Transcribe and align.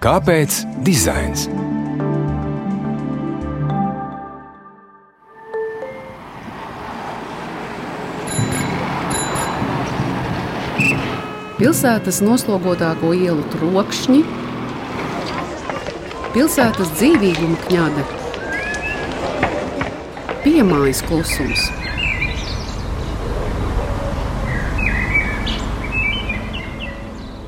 Kāpēc 0.00 0.54
dizains? 0.80 1.42
Pilsētas 11.58 12.22
noslogotāko 12.24 13.12
ielu 13.12 13.44
trokšņi, 13.52 14.22
pilsētas 16.32 16.94
dzīvīguma 16.96 17.60
kņada, 17.66 18.06
piemājas 20.46 21.04
klusums. 21.10 21.68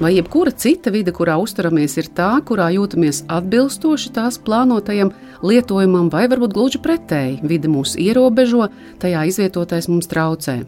Vai 0.02 0.16
jebkura 0.16 0.50
cita 0.50 0.90
vide, 0.90 1.12
kurā 1.14 1.36
uzturamies, 1.38 1.92
ir 2.00 2.08
tā, 2.16 2.32
kurā 2.42 2.72
jūtamies 2.74 3.20
atbilstoši 3.30 4.10
tās 4.16 4.40
plānotajam 4.42 5.12
lietojumam, 5.46 6.08
vai 6.10 6.24
varbūt 6.26 6.56
gluži 6.56 6.80
pretēji, 6.82 7.38
vide 7.46 7.70
mūs 7.70 7.94
ierobežo, 8.02 8.66
tajā 8.98 9.22
izvietotais 9.30 9.86
mums 9.86 10.10
traucē. 10.10 10.64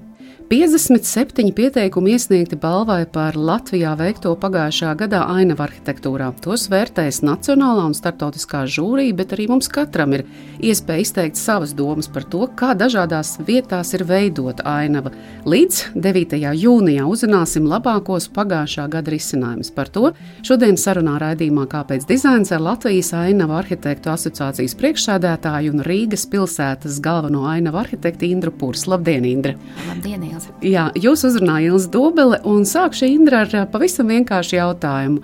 57 0.54 1.50
pieteikumi 1.50 2.12
iesniegti 2.14 2.54
balvai 2.62 3.08
par 3.10 3.34
Latvijā 3.34 3.96
veikto 3.98 4.36
pagājušā 4.38 4.92
gadā 5.00 5.24
ainavu 5.32 5.64
arhitektūrā. 5.64 6.28
Tos 6.44 6.68
vērtēs 6.70 7.24
nacionālā 7.26 7.88
un 7.88 7.96
starptautiskā 7.98 8.60
žūrija, 8.70 9.16
bet 9.18 9.34
arī 9.34 9.48
mums 9.50 9.66
katram 9.66 10.14
ir 10.14 10.22
iespēja 10.62 11.02
izteikt 11.02 11.40
savas 11.40 11.72
domas 11.74 12.06
par 12.06 12.28
to, 12.30 12.44
kā 12.54 12.70
dažādās 12.78 13.32
vietās 13.48 13.90
ir 13.98 14.04
veidota 14.06 14.62
ainava. 14.76 15.10
Līdz 15.42 15.80
9. 15.98 16.38
jūnijā 16.60 17.08
uzzināsim 17.10 17.66
labākos 17.66 18.30
pagājušā 18.38 18.86
gada 18.94 19.10
risinājumus. 19.10 19.72
Par 19.74 19.90
to 19.90 20.12
šodien 20.46 20.78
sarunā 20.78 21.16
raidījumā 21.24 21.66
Kāpēc 21.74 22.06
dizains 22.06 22.54
ar 22.54 22.62
Latvijas 22.62 23.10
ainavu 23.24 23.58
arhitektu 23.58 24.14
asociācijas 24.14 24.78
priekšsēdētāju 24.78 25.74
un 25.74 25.82
Rīgas 25.90 26.30
pilsētas 26.30 27.02
galveno 27.02 27.42
ainavu 27.50 27.82
arhitektu 27.82 28.30
Indru 28.30 28.54
Pūrs. 28.54 28.86
Labdien, 28.86 29.26
Indra! 29.26 29.58
Labdien, 29.90 30.30
Ilze! 30.30 30.43
Jā, 30.64 30.88
jūs 30.96 31.24
uzrunājat 31.28 31.72
Ilzi 31.72 31.90
Dobele 31.92 32.38
un 32.48 32.64
sākšu 32.68 33.08
Indra 33.08 33.42
ar 33.44 33.68
pavisam 33.72 34.08
vienkāršu 34.12 34.58
jautājumu. 34.58 35.22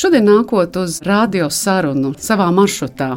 Šodien 0.00 0.24
nākot 0.24 0.76
uz 0.80 1.00
radio 1.04 1.50
sarunu 1.52 2.14
savā 2.18 2.46
maršrutā, 2.56 3.10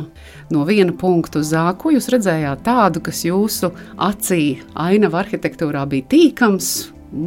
no 0.52 0.66
viena 0.68 0.92
punkta 0.92 1.40
uz 1.40 1.54
ko 1.80 1.94
jūs 1.94 2.10
redzējāt 2.12 2.66
tādu, 2.66 3.02
kas 3.06 3.24
jūsu 3.24 3.72
acī 3.98 4.60
ainava 4.76 5.22
arhitektūrā 5.24 5.86
bija 5.90 6.10
tīkams, 6.12 6.72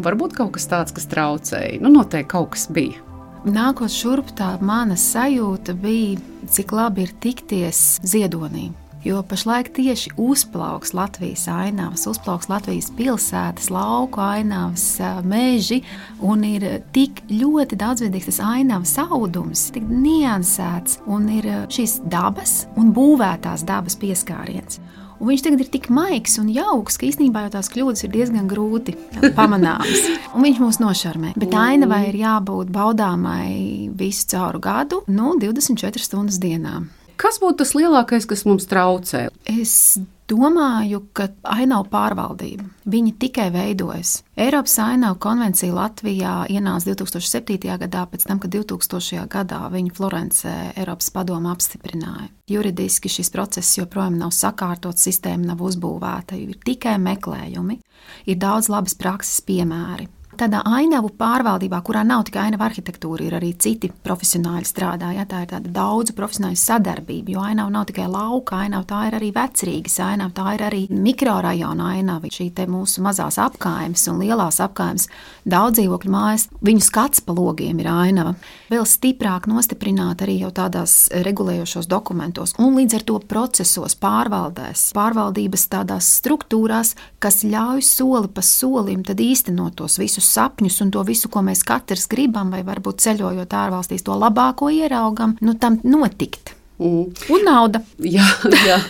varbūt 0.04 0.36
kaut 0.36 0.54
kas 0.58 0.68
tāds, 0.68 0.92
kas 0.92 1.08
traucēja. 1.08 1.80
Nu, 1.80 1.94
noteikti 1.94 2.32
kaut 2.34 2.52
kas 2.56 2.68
bija. 2.68 3.00
Nākot 3.46 3.92
šurp, 3.92 4.32
tā 4.34 4.56
mana 4.60 4.96
sajūta 4.98 5.76
bija, 5.78 6.18
cik 6.50 6.74
labi 6.74 7.06
ir 7.06 7.14
tikties 7.22 8.02
ziedonī. 8.02 8.72
Jo 9.06 9.20
pašlaik 9.22 9.68
tieši 9.70 10.10
uzplauks 10.16 10.90
Latvijas 10.94 11.44
ainavas, 11.48 12.08
uzplauks 12.10 12.48
Latvijas 12.50 12.88
pilsētas, 12.98 13.68
lauku 13.70 14.18
ainavas, 14.20 14.82
meži, 15.22 15.78
un 16.26 16.42
ir 16.42 16.66
tik 16.90 17.22
ļoti 17.30 17.78
daudzveidīgs 17.78 18.26
tas 18.32 18.40
ainavas 18.42 18.96
audums, 19.04 19.68
tik 19.76 19.86
niansēts, 19.86 20.98
un 21.06 21.30
ir 21.36 21.46
šīs 21.70 22.00
dabas 22.10 22.64
un 22.74 22.90
būvētās 22.96 23.62
dabas 23.68 23.94
pieskāriens. 24.02 24.82
Un 25.20 25.30
viņš 25.30 25.46
tagad 25.46 25.62
ir 25.62 25.70
tik 25.78 25.86
maigs 25.86 26.34
un 26.42 26.50
jauks, 26.50 26.98
ka 26.98 27.06
īstenībā 27.06 27.46
jau 27.46 27.54
tās 27.54 27.70
kļūdas 27.70 28.08
ir 28.08 28.14
diezgan 28.18 28.50
grūti 28.50 28.98
pamanāmas. 29.38 30.02
Un 30.34 30.50
viņš 30.50 30.62
mūs 30.66 30.82
nošarmē. 30.82 31.36
Bet 31.38 31.54
ainavai 31.54 32.08
ir 32.10 32.22
jābūt 32.26 32.74
baudāmai 32.74 33.86
visu 33.94 34.26
cauru 34.34 34.66
gadu, 34.66 35.04
nu, 35.06 35.36
24 35.38 36.10
stundas 36.10 36.42
dienā. 36.42 36.80
Kas 37.20 37.40
būtu 37.40 37.62
tas 37.62 37.72
lielākais, 37.76 38.28
kas 38.28 38.44
mums 38.48 38.68
traucē? 38.68 39.28
Es 39.48 39.96
domāju, 40.28 41.00
ka 41.16 41.28
ainavu 41.46 41.86
pārvaldība. 41.90 42.66
Viņi 42.90 43.12
tikai 43.20 43.46
veidojas. 43.54 44.18
Eiropas 44.36 44.74
ainavu 44.82 45.18
konvencija 45.22 45.74
Latvijā 45.74 46.34
ienāca 46.52 46.92
2007. 46.92 47.78
gadā, 47.84 48.04
pēc 48.10 48.26
tam, 48.28 48.40
kad 48.42 48.52
2000. 48.52 49.24
gadā 49.32 49.62
viņa 49.72 49.94
Florencē 49.96 50.54
Eiropas 50.74 51.12
padomu 51.14 51.52
apstiprināja. 51.54 52.28
Juridiski 52.50 53.10
šis 53.10 53.30
process 53.34 53.78
joprojām 53.78 54.18
nav 54.18 54.34
sakārtots, 54.34 55.06
sistēma 55.06 55.54
nav 55.54 55.62
uzbūvēta, 55.66 56.38
ir 56.38 56.58
tikai 56.66 56.98
meklējumi, 57.02 57.80
ir 58.26 58.42
daudz 58.42 58.70
labas 58.72 58.98
prakses 58.98 59.40
piemēri. 59.46 60.10
Tādā 60.36 60.58
ainavu 60.68 61.08
pārvaldībā, 61.16 61.78
kurā 61.86 62.02
nav 62.04 62.26
tikai 62.28 62.50
ainava 62.50 62.66
arhitektūra, 62.68 63.24
ir 63.24 63.36
arī 63.38 63.54
citi 63.56 63.88
profesionāļi 63.88 64.68
strādā. 64.68 65.14
Ja, 65.16 65.24
tā 65.28 65.44
ir 65.44 65.48
tāda 65.48 65.70
daudzu 65.72 66.12
profesionāļu 66.16 66.58
sadarbība, 66.60 67.32
jo 67.32 67.44
ainava 67.46 67.72
nav 67.72 67.86
tikai 67.88 68.04
lauka 68.12 68.58
ainava, 68.66 68.84
tā 68.90 69.00
ir 69.08 69.16
arī 69.16 69.30
vecrīgas 69.32 69.96
ainava, 70.04 70.34
tā 70.36 70.52
ir 70.58 70.64
arī 70.66 70.82
mikrorajona 70.92 71.86
ainava. 71.94 72.28
Šī 72.28 72.50
mūsu 72.68 73.04
mazās 73.06 73.38
apkaimes 73.40 74.04
un 74.12 74.20
lielās 74.20 74.60
apkaimes 74.60 75.08
daudz 75.48 75.78
dzīvokļu 75.78 76.12
mājas, 76.12 76.46
viņu 76.60 76.84
skats 76.84 77.24
pa 77.24 77.32
logiem 77.36 77.80
ir 77.80 77.88
ainava. 77.92 78.34
Vēl 78.68 78.84
stiprāk 78.88 79.48
nostiprināt 79.48 80.26
arī 80.26 80.40
jau 80.42 80.52
tādās 80.52 81.08
regulējošos 81.26 81.88
dokumentos 81.88 82.52
un 82.60 82.76
līdz 82.76 82.98
ar 83.00 83.06
to 83.08 83.18
procesos, 83.24 83.96
pārvaldēs, 84.04 84.90
pārvaldības 84.96 85.66
tādās 85.72 86.12
struktūrās, 86.20 86.92
kas 87.22 87.40
ļauj 87.46 87.84
soli 87.86 88.32
pa 88.36 88.44
solim 88.44 89.06
īstenot 89.06 89.76
tos 89.78 89.98
visus 90.00 90.25
savus 90.26 90.34
sapņus 90.34 90.82
un 90.82 90.90
to 90.90 91.02
visu, 91.06 91.28
ko 91.28 91.42
mēs 91.42 91.64
katrs 91.66 92.06
gribam, 92.10 92.50
vai 92.50 92.62
varbūt 92.66 93.00
ceļojot 93.04 93.52
ārvalstīs, 93.54 94.04
to 94.04 94.16
labāko 94.16 94.70
ieraugam, 94.70 95.36
nu 95.40 95.54
tam 95.54 95.80
notikt. 95.84 96.54
Mm. 96.76 97.12
Un 97.32 97.46
nauda. 97.46 97.80
Jā, 98.04 98.26
jā. 98.66 98.80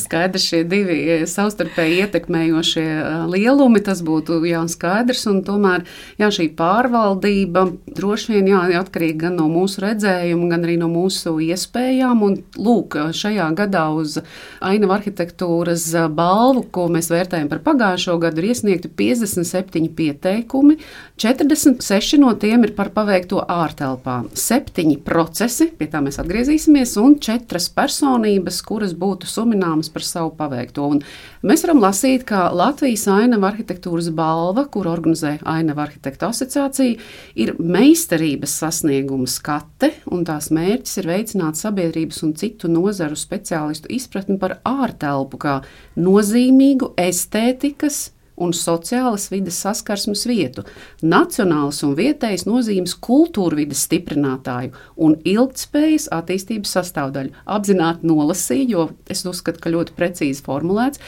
skaidrs, 0.00 0.44
šie 0.44 0.60
divi 0.68 0.96
savstarpēji 1.28 2.02
ietekmējošie 2.04 2.86
lielumi, 3.30 3.82
tas 3.84 4.02
būtu 4.04 4.40
jā, 4.48 4.60
skaidrs. 4.70 5.24
Tomēr 5.46 5.86
jā, 6.20 6.30
šī 6.34 6.50
pārvaldība 6.58 7.66
droši 7.96 8.34
vien 8.34 8.50
jā, 8.50 8.62
atkarīga 8.80 9.26
gan 9.26 9.38
no 9.40 9.48
mūsu 9.52 9.84
redzējuma, 9.84 10.50
gan 10.52 10.66
arī 10.66 10.76
no 10.80 10.90
mūsu 10.92 11.36
iespējām. 11.50 12.24
Un, 12.26 12.38
lūk, 12.60 12.98
šajā 13.16 13.48
gadā 13.58 13.86
uz 13.96 14.18
ainavu 14.64 14.96
arhitektūras 14.98 15.86
balvu, 16.16 16.66
ko 16.74 16.88
mēs 16.92 17.10
vērtējam 17.12 17.50
par 17.50 17.62
pagājušo 17.70 18.18
gadu, 18.22 18.42
ir 18.42 18.52
iesniegti 18.52 18.92
57 19.00 19.90
pieteikumi. 19.96 20.80
46 21.20 22.20
no 22.20 22.32
tiem 22.40 22.64
ir 22.64 22.74
par 22.76 22.92
paveikto 22.94 23.42
ārtelpā, 23.44 24.22
7 24.36 24.96
procesi, 25.04 25.68
pie 25.76 25.88
tā 25.92 26.00
mēs 26.04 26.20
atgriezīsimies, 26.22 26.96
un 27.00 27.18
četras 27.30 27.68
personības, 27.72 28.60
kuras 28.66 28.94
būtu 28.98 29.28
sumināmas 29.30 29.90
par 29.92 30.04
savu 30.06 30.32
paveikto. 30.38 30.86
Un 30.94 31.02
mēs 31.46 31.64
varam 31.64 31.82
lasīt, 31.82 32.24
ka 32.28 32.48
Latvijas 32.54 33.06
ainava 33.10 33.50
arhitektūras 33.52 34.10
balva, 34.14 34.66
kur 34.72 34.88
organizē 34.90 35.36
Ainava 35.50 35.86
arhitektu 35.86 36.28
asociācija, 36.30 36.98
ir 37.40 37.54
meistarības 37.58 38.56
sasnieguma 38.62 39.28
skate, 39.30 39.92
un 40.10 40.24
tās 40.28 40.50
mērķis 40.54 41.02
ir 41.02 41.10
veicināt 41.10 41.60
sabiedrības 41.60 42.22
un 42.26 42.34
citu 42.40 42.70
nozaru 42.70 43.18
speciālistu 43.18 43.92
izpratni 43.94 44.38
par 44.40 44.58
ārtelpu 44.66 45.40
kā 45.40 45.60
nozīmīgu 46.00 46.94
estētikas, 47.00 48.08
un 48.40 48.54
sociālas 48.56 49.28
vidas 49.32 49.58
saskarsmes 49.64 50.24
vietu, 50.28 50.64
nacionālas 51.02 51.82
un 51.86 51.96
vietējas 51.98 52.46
nozīmes 52.48 52.96
kultūra 53.04 53.60
vidas 53.60 53.84
stiprinātāju 53.86 54.72
un 54.96 55.18
ilgspējas 55.28 56.08
attīstības 56.16 56.76
sastāvdaļu. 56.78 57.34
Apzināti 57.44 58.08
nolasīju, 58.10 58.70
jo 58.70 58.86
es 59.10 59.26
uzskatu, 59.28 59.60
ka 59.62 59.74
ļoti 59.74 59.96
precīzi 59.98 60.46
formulēts, 60.46 61.02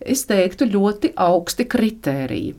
es 0.00 0.24
teiktu, 0.30 0.70
ļoti 0.70 1.14
augsti 1.26 1.66
kritēriji. 1.72 2.54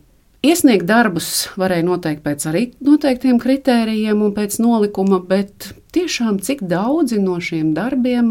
Iesniegt 0.47 0.85
darbus 0.88 1.47
varēja 1.57 1.83
noteikt 1.88 2.21
pēc 2.23 2.44
arī 2.51 2.61
noteiktiem 2.85 3.39
kritērijiem 3.41 4.21
un 4.21 4.35
pēc 4.35 4.59
nolikuma, 4.62 5.18
bet 5.25 5.71
tiešām 5.97 6.38
cik 6.45 6.62
daudzi 6.69 7.18
no 7.24 7.39
šiem 7.41 7.74
darbiem 7.75 8.29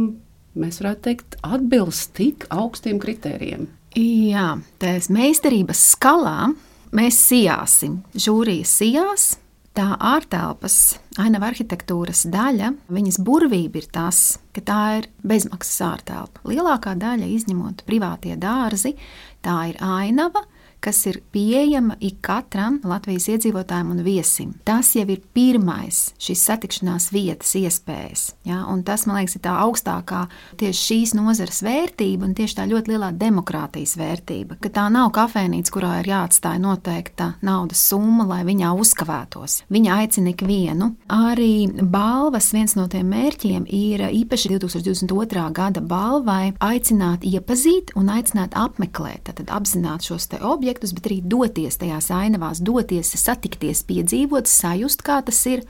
mēs 0.56 0.78
varētu 0.81 1.02
teikt 1.08 1.37
atbilst 1.44 2.14
tik 2.16 2.46
augstiem 2.54 3.02
kritērijiem? 3.02 3.66
Jā, 3.96 4.58
tās 4.76 5.06
meistarības 5.08 5.81
skalā 5.94 6.50
mēs 6.93 7.16
sijāsim. 7.31 8.02
Žūrijas 8.12 8.75
sijās, 8.82 9.25
tā 9.72 9.87
ārtelpas, 9.96 10.98
ainava 11.16 11.48
arhitektūras 11.48 12.26
daļa, 12.28 12.75
viņas 12.93 13.16
burvība 13.25 13.81
ir 13.81 13.87
tas, 13.88 14.37
ka 14.52 14.60
tā 14.69 14.81
ir 14.98 15.08
bezmaksas 15.25 15.81
ārtelpa. 15.87 16.44
Lielākā 16.44 16.93
daļa, 17.00 17.31
izņemot 17.38 17.87
privātie 17.88 18.37
dārzi, 18.37 18.93
tā 19.40 19.56
ir 19.70 19.81
ainava, 19.81 20.44
kas 20.86 21.00
ir 21.10 21.18
pieejama 21.34 21.96
ikatram 21.98 22.78
Latvijas 22.86 23.26
iedzīvotājam 23.32 23.90
un 23.90 24.02
viesim. 24.06 24.52
Tas 24.66 24.92
jau 24.94 25.02
ir 25.10 25.22
pirmais 25.34 26.12
šīs 26.22 26.44
satikšanās 26.46 27.08
vietas 27.10 27.50
iespējas. 27.58 28.28
Ja? 28.46 28.60
Un 28.70 28.84
tas, 28.86 29.02
man 29.08 29.18
liekas, 29.18 29.34
ir 29.34 29.42
tā 29.42 29.56
augstākā 29.64 30.26
tieši 30.60 30.84
šīs 30.84 31.14
nozares 31.18 31.58
vērtība 31.66 32.28
un 32.28 32.36
tieši 32.38 32.58
tā 32.60 32.68
ļoti 32.70 32.92
lielā 32.92 33.10
demokrātijas 33.18 33.96
vērtība. 33.98 34.60
Ka 34.62 34.70
tā 34.76 34.84
nav 34.94 35.10
kafejnīca, 35.16 35.72
kurā 35.74 35.90
ir 36.04 36.10
jāatstāj 36.12 36.60
noteikta 36.62 37.32
naudas 37.46 37.82
summa, 37.82 38.28
lai 38.30 38.44
viņā 38.46 38.70
uzkavētos. 38.78 39.64
Viņa 39.72 39.98
aicina 40.04 40.30
ikvienu. 40.36 40.92
Arī 41.10 41.66
balvas 41.82 42.52
viens 42.54 42.76
no 42.78 42.86
tiem 42.92 43.10
mērķiem 43.10 43.66
ir 43.66 44.06
īpaši 44.06 44.54
2022. 44.54 45.48
gada 45.56 45.82
balvai 45.82 46.54
aicināt 46.62 47.26
iepazīt 47.26 47.90
un 47.98 48.14
aicināt 48.14 48.54
apmeklēt, 48.54 49.34
tad 49.34 49.50
apzināt 49.50 50.06
šos 50.06 50.30
objektus, 50.36 50.75
bet 50.96 51.08
arī 51.08 51.20
doties 51.25 51.78
tajās 51.81 52.11
ainavās, 52.14 52.61
doties, 52.61 53.14
satikties, 53.17 53.84
piedzīvot, 53.88 54.50
sajust, 54.50 55.02
kā 55.06 55.23
tas 55.25 55.40
ir 55.49 55.64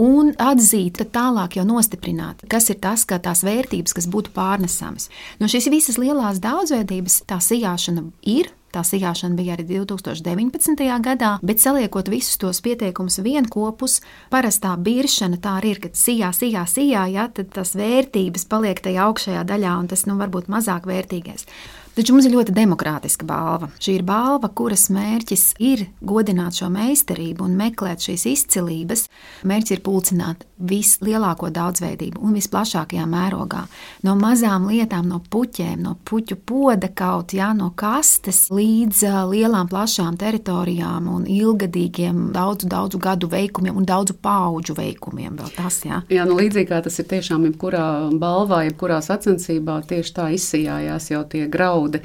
un 0.00 0.32
atzīt, 0.38 1.00
tad 1.00 1.12
tālāk 1.14 1.58
jau 1.58 1.66
nostiprināt, 1.66 2.44
kas 2.50 2.70
ir 2.70 2.80
tas, 2.82 3.04
kā 3.08 3.18
tās 3.22 3.42
vērtības, 3.46 3.96
kas 3.96 4.08
būtu 4.10 4.32
pārnesamas. 4.36 5.10
No 5.40 5.50
šīs 5.50 5.70
visas 5.72 6.00
lielās 6.00 6.40
daudzveidības 6.42 7.24
tā 7.30 7.40
sijāšana 7.42 8.10
ir. 8.22 8.52
Tā 8.70 8.84
sijāšana 8.86 9.34
bija 9.34 9.56
arī 9.56 9.64
2019. 9.66 10.84
gadā, 11.02 11.32
bet 11.42 11.58
saliekot 11.58 12.06
visus 12.06 12.38
tos 12.38 12.60
pieteikumus 12.62 13.18
vienopus, 13.18 13.96
parastā 14.30 14.76
biršana 14.78 15.40
tā 15.42 15.56
ir, 15.66 15.80
ka 15.82 15.90
sijā, 15.90 16.30
sijā, 16.30 16.62
sijā, 16.70 17.08
ja, 17.10 17.26
tad 17.34 17.50
tās 17.56 17.74
vērtības 17.74 18.46
paliek 18.46 18.78
tajā 18.78 19.08
augšējā 19.10 19.42
daļā, 19.50 19.74
un 19.74 19.90
tas 19.90 20.06
nu, 20.06 20.14
varbūt 20.22 20.46
mazāk 20.54 20.86
vērtīgais. 20.86 21.48
Taču 21.90 22.14
mums 22.14 22.26
ir 22.28 22.36
ļoti 22.36 22.52
demokrātiska 22.54 23.26
balva. 23.26 23.66
Šī 23.82 23.96
ir 23.98 24.04
balva, 24.06 24.46
kuras 24.54 24.86
mērķis 24.94 25.56
ir 25.58 25.88
godināt 26.06 26.60
šo 26.60 26.68
meistarību 26.70 27.42
un 27.42 27.56
meklēt 27.58 28.04
šīs 28.06 28.28
izcilības. 28.30 29.08
Mērķis 29.50 29.74
ir 29.74 29.82
pulcināt 29.82 30.44
vislielāko 30.70 31.48
daudzveidību 31.50 32.22
un 32.22 32.36
visplašākajā 32.38 33.06
mērogā. 33.10 33.64
No 34.06 34.14
mazām 34.20 34.68
lietām, 34.70 35.08
no 35.10 35.18
puķiem, 35.32 35.80
no 35.82 35.96
puķu 36.06 36.38
poda 36.46 36.92
kaut 36.94 37.34
jā, 37.34 37.48
no 37.58 37.72
kastes 37.74 38.44
līdz 38.54 39.02
lielām, 39.32 39.66
plašām 39.72 40.20
teritorijām 40.20 41.10
un 41.10 41.26
ilgadīgiem, 41.26 42.28
daudzu, 42.36 42.70
daudzu 42.70 43.02
gadu 43.02 43.32
veikumiem 43.34 43.82
un 43.82 43.88
daudzu 43.88 44.14
pauģu 44.22 44.78
veikumiem. 44.78 45.40
Tas, 45.56 45.80
jā. 45.88 46.04
jā, 46.12 46.28
nu 46.28 46.38
līdzīgi 46.38 46.70
kā 46.70 46.80
tas 46.86 47.02
ir 47.02 47.10
tiešām 47.10 47.48
jebkurā 47.50 47.84
balvā, 48.20 48.62
jebkurā 48.68 49.00
sacensībā, 49.02 49.80
tieši 49.90 50.16
tā 50.20 50.30
izsījājās 50.38 51.10
jau 51.16 51.24
tie 51.26 51.48
graudi 51.50 51.79
graudi, 51.80 52.00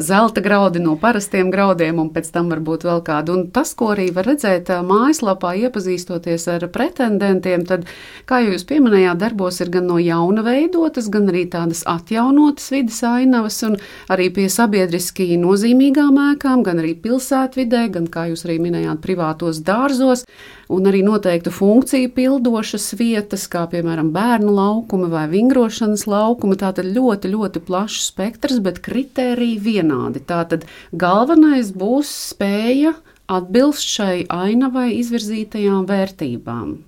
zelta 0.00 0.40
graudi 0.40 0.80
no 0.80 0.96
parastiem 0.96 1.50
graudiem, 1.50 1.98
un 1.98 2.10
pēc 2.10 2.30
tam 2.32 2.50
varbūt 2.50 2.84
vēl 2.84 3.02
kādu. 3.04 3.36
Un 3.36 3.50
tas, 3.50 3.74
ko 3.74 3.92
arī 3.94 4.10
var 4.12 4.26
redzēt 4.26 4.68
mājaslapā, 4.68 5.54
iepazīstoties 5.66 6.48
ar 6.48 6.66
pretendentiem, 6.72 7.64
tad, 7.66 7.86
kā 8.26 8.42
jūs 8.42 8.64
pieminējāt, 8.64 9.18
darbos 9.18 9.60
ir 9.60 9.70
gan 9.70 9.86
no 9.86 9.98
jauna 9.98 10.42
veidotas, 10.42 11.08
gan 11.08 11.28
arī 11.28 11.46
tādas 11.50 11.84
atjaunotas 11.86 12.70
vidas 12.72 13.02
ainavas, 13.02 13.62
un 13.62 13.78
arī 14.12 14.30
pie 14.34 14.48
sabiedriski 14.48 15.36
nozīmīgām 15.38 16.18
ēkām, 16.32 16.62
gan 16.62 16.82
arī 16.82 16.94
pilsētvidē, 17.02 17.88
gan, 17.92 18.08
kā 18.10 18.28
jūs 18.32 18.46
arī 18.46 18.58
minējāt, 18.62 19.02
privātos 19.02 19.62
dārzos 19.62 20.26
un 20.72 20.88
arī 20.90 21.02
noteiktu 21.06 21.52
funkciju 21.54 22.12
pildošas 22.16 22.92
vietas, 23.00 23.46
kā 23.52 23.64
piemēram 23.72 24.12
bērnu 24.14 24.52
laukumi 24.56 25.10
vai 25.12 25.26
vingrošanas 25.32 26.06
laukumi. 26.10 26.58
Tātad 26.60 26.88
ļoti, 26.92 27.32
ļoti 27.34 27.64
plašs 27.66 28.08
spektrs, 28.12 28.62
bet 28.64 28.80
kritēriji 28.84 29.58
vienādi. 29.62 30.22
Tātad 30.28 30.64
galvenais 30.92 31.74
būs 31.76 32.12
spēja 32.32 32.96
atbilst 33.32 33.86
šai 33.96 34.24
ainavai 34.32 34.90
izvirzītajām 35.00 35.84
vērtībām 35.88 36.80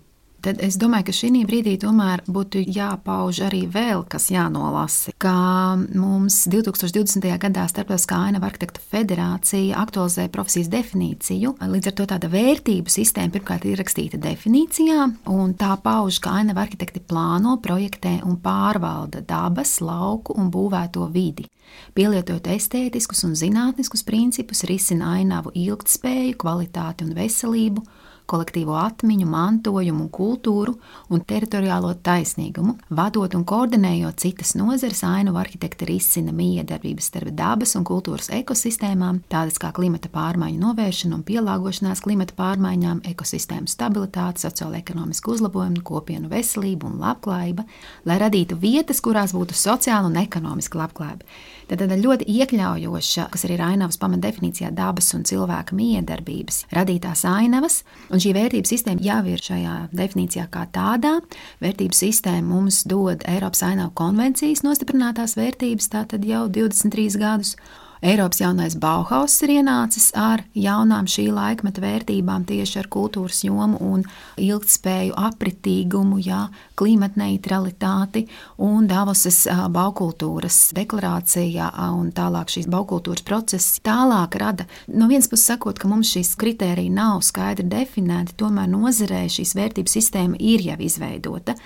tad 0.44 0.61
es 0.64 0.76
domāju, 0.81 1.08
ka 1.08 1.14
šī 1.17 1.43
brīdī 1.49 1.75
tomēr 1.81 2.23
būtu 2.29 2.62
jāpauž 2.69 3.41
arī 3.46 3.64
vēl 3.70 4.05
kas 4.11 4.29
jānolasa. 4.32 5.14
Kā 5.20 5.76
mums 5.96 6.43
2020. 6.52 7.25
gadā 7.41 7.64
Starptautiskā 7.70 8.19
ainava 8.29 8.50
arhitektu 8.50 8.82
federācija 8.93 9.81
aktualizēja 9.81 10.32
profesijas 10.35 10.70
definīciju, 10.73 11.55
līdz 11.73 11.91
ar 11.91 11.96
to 11.99 12.08
tāda 12.12 12.31
vērtību 12.32 12.93
sistēma 12.93 13.35
pirmkārt 13.35 13.67
ir 13.69 13.81
rakstīta 13.81 14.20
definīcijā, 14.20 15.08
un 15.32 15.56
tā 15.58 15.75
pauž, 15.82 16.20
ka 16.25 16.37
ainava 16.43 16.67
arhitekti 16.67 17.02
plāno, 17.02 17.56
projektē 17.64 18.19
un 18.29 18.38
pārvalda 18.44 19.25
dabas, 19.25 19.79
lauku 19.85 20.37
un 20.38 20.52
būvēto 20.52 21.08
vidi. 21.14 21.49
Pielietojot 21.94 22.46
estētiskus 22.55 23.25
un 23.26 23.35
zinātniskus 23.38 24.05
principus, 24.06 24.64
risina 24.69 25.14
ainavu 25.19 25.52
ilgtspēju, 25.58 26.37
kvalitāti 26.38 27.06
un 27.06 27.14
veselību, 27.17 27.85
kolektīvo 28.30 28.74
atmiņu, 28.80 29.26
mantojumu 29.28 30.06
un 30.06 30.10
kultūru 30.12 30.74
un 31.12 31.22
teritoriālo 31.28 31.92
taisnīgumu, 32.04 32.76
vadot 32.94 33.34
un 33.36 33.44
koordinējot 33.48 34.22
citas 34.24 34.54
nozares, 34.58 35.02
ainu 35.06 35.36
arhitekti 35.40 35.88
risina 35.88 36.32
miedarbības 36.34 37.10
starp 37.10 37.34
dabas 37.36 37.74
un 37.78 37.86
kultūras 37.88 38.30
ekosistēmām, 38.34 39.22
tādas 39.32 39.60
kā 39.62 39.72
klimata 39.76 40.10
pārmaiņu 40.12 40.60
novēršana 40.62 41.18
un 41.18 41.24
pielāgošanās 41.26 42.04
klimata 42.04 42.36
pārmaiņām, 42.38 43.04
ekosistēmu 43.12 43.70
stabilitāte, 43.70 44.44
sociālo-ekonomisku 44.44 45.34
uzlabojumu, 45.36 45.84
kopienu 45.84 46.32
veselību 46.32 46.90
un 46.90 47.00
labklājību, 47.04 47.66
lai 48.08 48.20
radītu 48.22 48.58
vietas, 48.60 49.02
kurās 49.04 49.36
būtu 49.36 49.56
sociāla 49.58 50.08
un 50.10 50.20
ekonomiska 50.22 50.80
labklājība. 50.80 51.28
Tad 51.68 51.80
tāda 51.80 51.96
ļoti 51.96 52.26
iekļaujoša, 52.28 53.28
kas 53.32 53.46
arī 53.46 53.56
ir 53.56 53.62
ainavas 53.64 53.96
pamatdefinīcijā, 54.00 54.68
dabas 54.76 55.08
un 55.16 55.24
cilvēka 55.24 55.76
miedarbības, 55.76 56.64
radītās 56.76 57.24
ainavas, 57.28 57.80
un 58.14 58.22
šī 58.22 58.34
vērtības 58.37 58.70
sistēma 58.70 59.02
jau 59.02 59.20
ir 59.32 59.43
šajā 59.43 59.76
definīcijā 59.94 60.46
kā 60.52 60.64
tādā. 60.75 61.16
Vērtības 61.64 62.02
sistēma 62.05 62.46
mums 62.46 62.84
dod 62.90 63.25
Eiropas 63.31 63.64
ainavu 63.66 63.94
konvencijas 63.99 64.62
nostiprinātās 64.66 65.34
vērtības, 65.38 65.90
tātad 65.93 66.26
jau 66.28 66.46
23 66.52 67.19
gadus. 67.20 67.56
Eiropas 68.04 68.40
jaunais 68.40 68.74
Bauhaus 68.76 69.32
ir 69.46 69.54
ienācis 69.54 70.10
ar 70.12 70.42
jaunām 70.52 71.06
šī 71.08 71.22
laikmeta 71.32 71.80
vērtībām, 71.80 72.42
tieši 72.44 72.82
ar 72.82 72.88
kultūras 72.92 73.38
jomu 73.46 73.78
un 73.80 74.02
ilgspēju, 74.36 75.14
apritīgumu, 75.16 76.18
jā, 76.20 76.42
klimata 76.76 77.22
neutralitāti 77.22 78.26
un 78.60 78.84
Davosas 78.90 79.46
baukultūras 79.72 80.58
deklarācija 80.76 81.70
un 81.96 82.12
tālāk 82.12 82.52
šīs 82.52 82.68
baukultūras 82.74 83.24
process 83.24 83.80
tālāk 83.80 84.36
rada. 84.36 84.68
No 84.92 85.08
vienas 85.08 85.30
puses 85.32 85.48
sakot, 85.54 85.80
ka 85.80 85.88
mums 85.88 86.12
šīs 86.12 86.34
kritērija 86.36 86.92
nav 86.92 87.24
skaidri 87.24 87.64
definēti, 87.72 88.36
tomēr 88.36 88.68
nozarē 88.68 89.24
šīs 89.32 89.56
vērtības 89.56 89.96
sistēma 89.96 90.36
ir 90.44 90.68
jau 90.68 90.76
izveidota. 90.84 91.56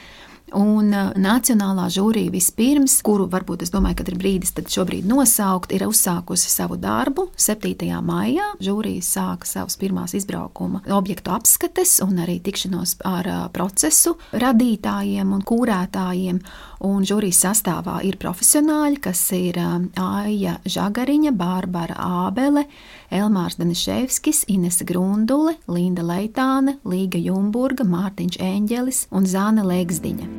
Un 0.57 0.93
uh, 0.95 1.11
Nacionālā 1.19 1.89
žūrija 1.93 2.33
vispirms, 2.33 2.99
kuru 3.05 3.27
varbūt 3.29 3.67
es 3.67 3.73
domāju, 3.75 3.99
ka 4.01 4.07
ir 4.09 4.17
brīdis 4.21 4.55
šobrīd 4.57 5.07
nosaukt, 5.09 5.73
ir 5.77 5.85
uzsākusi 5.89 6.49
savu 6.49 6.79
darbu 6.81 7.29
7. 7.37 7.75
maijā. 8.05 8.47
Žūrija 8.65 9.05
sāka 9.05 9.49
savus 9.49 9.77
pirmās 9.81 10.15
izbraukuma 10.17 10.83
objektu 10.97 11.35
apskates 11.35 11.99
un 12.05 12.23
arī 12.25 12.39
tikšanos 12.45 12.97
ar 13.09 13.29
uh, 13.29 13.45
procesu 13.53 14.17
radītājiem 14.33 15.35
un 15.37 15.45
kūrētājiem. 15.45 16.41
Un 16.89 17.03
žūrijas 17.03 17.43
sastāvā 17.43 17.99
ir 18.07 18.17
profesionāļi, 18.23 19.01
kas 19.03 19.25
ir 19.37 19.59
uh, 19.61 19.77
Aija 20.01 20.59
Žagariņa, 20.65 21.35
Bārbara 21.37 21.99
Ābele, 22.25 22.65
Elmārs 23.13 23.59
Daniševskis, 23.61 24.47
Inese 24.49 24.87
Grundule, 24.89 25.59
Linda 25.69 26.07
Leitāne, 26.07 26.79
Līga 26.89 27.21
Jumburga, 27.21 27.85
Mārtiņš 27.89 28.41
Eņģelis 28.49 29.07
un 29.13 29.29
Zāne 29.29 29.67
Lēgzdiņa. 29.67 30.38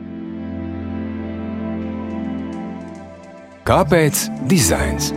Kāpēc 3.69 4.23
dizains? 4.49 5.11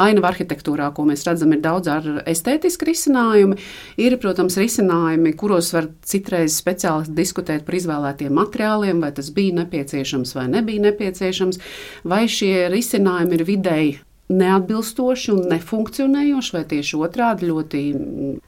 Ainava 0.00 0.30
arhitektūrā, 0.30 0.86
ko 0.96 1.04
mēs 1.04 1.26
redzam, 1.28 1.52
ir 1.52 1.60
daudz 1.60 1.90
ar 1.92 2.08
estētisku 2.24 2.88
risinājumu. 2.88 3.58
Ir, 4.00 4.16
protams, 4.22 4.56
risinājumi, 4.62 5.34
kuros 5.36 5.68
var 5.76 5.90
citreiz 6.08 6.56
speciālisti 6.56 7.18
diskutēt 7.20 7.68
par 7.68 7.76
izvēlētiem 7.82 8.32
materiāliem, 8.32 9.04
vai 9.04 9.12
tas 9.12 9.28
bija 9.36 9.60
nepieciešams 9.60 10.32
vai 10.40 10.48
nebija 10.56 10.86
nepieciešams, 10.88 11.60
vai 12.08 12.24
šie 12.24 12.70
risinājumi 12.72 13.36
ir 13.42 13.48
vidēji 13.52 13.94
neatbilstoši 14.32 15.32
un 15.34 15.42
nefunkcionējoši, 15.50 16.52
vai 16.56 16.62
tieši 16.70 16.98
otrādi 17.04 17.48
ļoti 17.50 17.82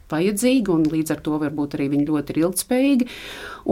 vajadzīgi, 0.08 0.72
un 0.72 0.86
līdz 0.88 1.12
ar 1.12 1.20
to 1.26 1.36
varbūt 1.42 1.76
arī 1.76 1.90
viņi 1.92 2.06
ļoti 2.08 2.32
ir 2.32 2.40
ilgspējīgi. 2.44 3.08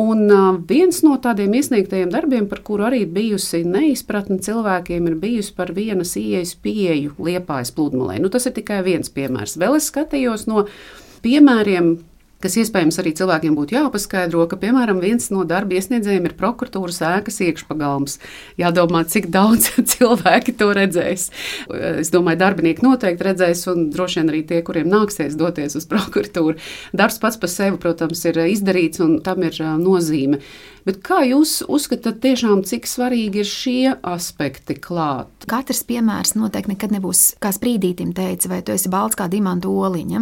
Un 0.04 0.26
viens 0.68 1.00
no 1.06 1.16
tādiem 1.22 1.56
iesniegtajiem 1.56 2.12
darbiem, 2.12 2.48
par 2.50 2.60
kuru 2.66 2.88
arī 2.90 3.04
bijusi 3.08 3.62
neizpratne 3.64 4.40
cilvēkiem, 4.44 5.08
ir 5.08 5.20
bijusi 5.22 5.54
par 5.56 5.72
vienas 5.76 6.16
ieejas 6.20 6.52
pieeju 6.60 7.16
liepājas 7.16 7.72
pludmalē. 7.76 8.18
Nu, 8.20 8.28
tas 8.32 8.50
ir 8.50 8.56
tikai 8.58 8.82
viens 8.84 9.08
piemērs. 9.14 9.56
Vēl 9.60 9.78
es 9.80 9.88
skatījos 9.92 10.48
no 10.50 10.66
piemēriem 11.24 11.94
kas 12.44 12.58
iespējams 12.60 12.98
arī 13.00 13.14
cilvēkiem 13.16 13.56
būtu 13.56 13.78
jāpaskaidro, 13.78 14.44
ka, 14.50 14.58
piemēram, 14.60 15.00
viens 15.00 15.30
no 15.32 15.46
darba 15.48 15.78
iesniedzējiem 15.78 16.28
ir 16.28 16.36
prokuratūras 16.36 17.00
ēkas 17.08 17.40
iekšpagalms. 17.46 18.18
Jādomā, 18.60 19.04
cik 19.08 19.30
daudz 19.32 19.70
cilvēki 19.94 20.56
to 20.60 20.68
redzēs. 20.76 21.30
Es 22.04 22.12
domāju, 22.12 22.42
darbinieki 22.44 22.84
noteikti 22.84 23.28
redzēs, 23.30 23.64
un 23.72 23.88
droši 23.94 24.20
vien 24.20 24.34
arī 24.34 24.44
tie, 24.50 24.60
kuriem 24.66 24.92
nāksies 24.92 25.38
doties 25.40 25.78
uz 25.80 25.88
prokuratūru. 25.90 26.58
Darbs 26.96 27.18
pats 27.22 27.40
par 27.40 27.52
sevi, 27.52 27.80
protams, 27.80 28.22
ir 28.28 28.44
izdarīts, 28.44 29.00
un 29.04 29.18
tam 29.24 29.44
ir 29.48 29.58
nozīme. 29.80 30.42
Bet 30.84 31.00
kā 31.00 31.22
jūs 31.24 31.62
uzskatāt, 31.64 32.20
tiešām, 32.20 32.60
cik 32.68 32.84
svarīgi 32.88 33.40
ir 33.40 33.48
šie 33.48 33.94
aspekti 34.04 34.76
klāt? 34.76 35.46
Katrs 35.48 35.80
piemērs 35.88 36.34
noteikti 36.36 36.74
nekad 36.74 36.92
nebūs, 36.92 37.30
kā 37.40 37.54
sprīdītim 37.56 38.12
teica, 38.16 38.52
vai 38.52 38.60
tu 38.60 38.76
esi 38.76 38.92
balts 38.92 39.16
kā 39.16 39.30
dimanta 39.32 39.72
oliņa. 39.72 40.20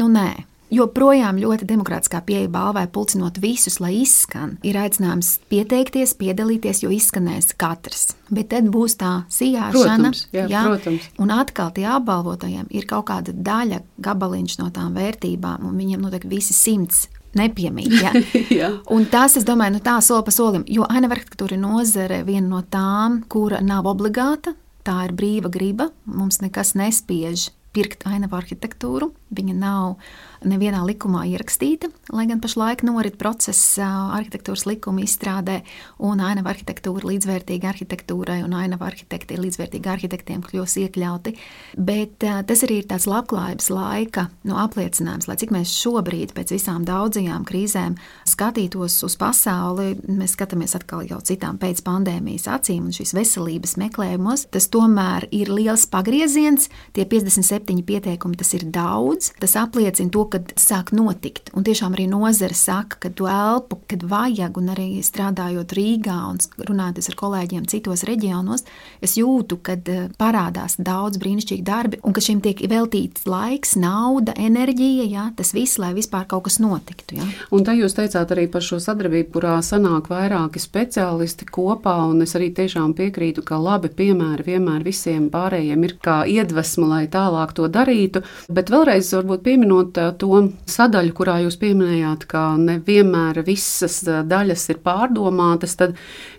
Nu, 0.00 0.08
nē, 0.08 0.30
Joprojām 0.74 1.38
ļoti 1.40 1.64
demokrātiskā 1.68 2.20
pieeja 2.26 2.48
balvai 2.52 2.84
pulcinot 2.92 3.38
visus, 3.40 3.78
lai 3.80 3.94
izskan. 4.02 4.56
Ir 4.66 4.76
aicinājums 4.76 5.38
pieteikties, 5.48 6.12
piedalīties, 6.20 6.82
jo 6.84 6.92
izskanēs 6.92 7.54
katrs. 7.56 8.10
Bet 8.28 8.50
tad 8.52 8.68
būs 8.72 8.98
tā 9.00 9.12
sijāšana. 9.32 9.72
Protams, 9.72 10.26
jā, 10.36 10.44
jā, 10.52 10.64
protams. 10.68 11.08
Un 11.22 11.32
atkal 11.32 11.72
tie 11.76 11.86
apbalvotajiem 11.88 12.68
ir 12.68 12.88
kaut 12.90 13.08
kāda 13.08 13.32
daļa, 13.32 13.80
gabaliņš 14.04 14.58
no 14.60 14.68
tām 14.76 14.98
vērtībām, 14.98 15.64
un 15.64 15.80
viņiem 15.80 16.04
noteikti 16.04 16.32
visi 16.36 16.56
simts 16.56 17.06
nepiemīt. 17.38 17.92
Ja? 18.02 18.12
Jā. 18.60 18.70
Un 18.92 19.06
tas, 19.10 19.36
es 19.40 19.46
domāju, 19.48 19.76
nu, 19.76 19.82
tā 19.84 19.98
soli 20.04 20.26
pa 20.26 20.34
solim, 20.34 20.64
jo 20.68 20.86
ainava 20.88 21.18
arhitektūra 21.18 21.58
nozare 21.60 22.22
viena 22.28 22.48
no 22.48 22.62
tām, 22.68 23.22
kura 23.30 23.62
nav 23.64 23.88
obligāta. 23.90 24.54
Tā 24.86 25.02
ir 25.08 25.12
brīva 25.16 25.50
griba. 25.52 25.90
Mums 26.08 26.40
nekas 26.40 26.72
nespiež 26.78 27.50
pirkt 27.76 28.06
ainavu 28.08 28.38
arhitektūru. 28.38 29.10
Viņa 29.34 29.54
nav 29.58 29.98
nevienā 30.46 30.82
likumā 30.86 31.24
ierakstīta, 31.32 31.90
lai 32.14 32.26
gan 32.30 32.40
pašlaik 32.42 32.84
norit 32.86 33.18
process 33.20 33.78
arhitektūras 33.82 34.66
likuma 34.68 35.02
izstrādē, 35.04 35.60
un 36.04 36.22
ainava 36.24 36.52
arhitektūra 36.54 37.08
līdzvērtīga 37.10 37.72
arhitektūrai, 37.72 38.40
un 38.46 38.54
ainava 38.58 38.88
arhitekti 38.90 39.36
ir 39.36 39.42
līdzvērtīgi 39.46 39.90
arhitektiem 39.92 40.44
kļūs 40.46 40.76
iekļauti. 40.84 41.34
Bet 41.78 42.22
tas 42.22 42.64
arī 42.66 42.80
ir 42.82 42.88
tāds 42.90 43.08
labklājības 43.10 43.70
laika 43.74 44.28
nu, 44.48 44.56
apliecinājums, 44.60 45.28
lai 45.30 45.38
cik 45.40 45.54
mēs 45.54 45.74
šobrīd 45.82 46.34
pēc 46.36 46.54
visām 46.56 46.86
daudzajām 46.88 47.46
krīzēm 47.48 47.98
skatītos 48.28 49.00
uz 49.06 49.18
pasauli, 49.18 49.96
mēs 50.06 50.36
skatāmies 50.36 50.76
atkal 50.78 51.04
jau 51.08 51.20
citām 51.24 51.58
pēc 51.60 51.82
pandēmijas 51.86 52.48
acīm 52.58 52.88
un 52.88 52.94
šīs 52.94 53.14
veselības 53.16 53.76
meklējumos, 53.80 54.46
tas 54.54 54.68
tomēr 54.72 55.28
ir 55.34 55.50
liels 55.52 55.88
pagrieziens, 55.90 56.68
tie 56.96 57.06
57 57.08 57.82
pieteikumi, 57.88 58.38
tas 58.38 58.54
ir 58.56 58.68
daudz, 58.72 59.32
tas 59.40 59.56
apliecina 59.60 60.12
to, 60.14 60.24
kad 60.32 60.52
sāk 60.60 60.92
notikt. 60.96 61.52
Un 61.56 61.66
tiešām 61.66 61.96
arī 61.96 62.08
nozare 62.10 62.56
saka, 62.56 62.98
ka 63.04 63.10
to 63.14 63.28
elpu, 63.30 63.80
kad 63.90 64.04
vajag, 64.08 64.58
un 64.60 64.72
arī 64.74 64.88
strādājot 65.04 65.74
Rīgā 65.76 66.18
un 66.30 66.40
runājoties 66.68 67.10
ar 67.12 67.18
kolēģiem 67.22 67.68
citos 67.70 68.04
reģionos, 68.08 68.64
es 69.04 69.16
jūtu, 69.18 69.60
ka 69.64 69.76
eh, 69.78 70.08
parādās 70.20 70.78
daudz 70.78 71.20
brīnišķīgi 71.22 71.64
darbi, 71.66 72.00
un 72.06 72.16
ka 72.16 72.24
šim 72.24 72.42
tiek 72.44 72.60
veltīts 72.70 73.26
laiks, 73.28 73.76
nauda, 73.80 74.34
enerģija, 74.38 75.08
jā, 75.08 75.26
tas 75.38 75.52
viss, 75.56 75.78
lai 75.80 75.92
vispār 75.96 76.26
kaut 76.30 76.46
kas 76.48 76.58
notiktu. 76.62 77.18
Jā. 77.18 77.28
Un 77.54 77.66
tā 77.66 77.74
jūs 77.78 77.96
teicāt 77.96 78.32
arī 78.34 78.48
par 78.52 78.64
šo 78.64 78.80
sadarbību, 78.82 79.30
kurā 79.34 79.56
sanāk 79.64 80.10
vairāki 80.12 80.62
speciālisti 80.62 81.48
kopā, 81.48 81.96
un 82.10 82.22
es 82.26 82.34
arī 82.38 82.50
tiešām 82.56 82.94
piekrītu, 82.98 83.44
ka 83.46 83.60
labi 83.60 83.90
piemēri 83.94 84.46
vienmēr 84.52 84.84
visiem 84.86 85.28
pārējiem 85.32 85.86
ir 85.86 85.96
kā 86.04 86.20
iedvesma, 86.28 86.90
lai 86.94 87.02
tālāk 87.12 87.54
to 87.56 87.68
darītu. 87.72 88.24
Bet 88.52 88.72
vēlreiz 88.72 89.10
varbūt 89.16 89.44
pieminot 89.46 89.98
eh, 90.00 90.12
to 90.20 90.40
sadaļu, 90.68 91.14
kurā 91.16 91.38
jūs 91.44 91.58
pieminējāt, 91.60 92.26
ka 92.30 92.42
nevienmēr 92.60 93.40
visas 93.46 94.00
daļas 94.04 94.66
ir 94.74 94.80
pārdomātas, 94.84 95.76
tad 95.80 95.96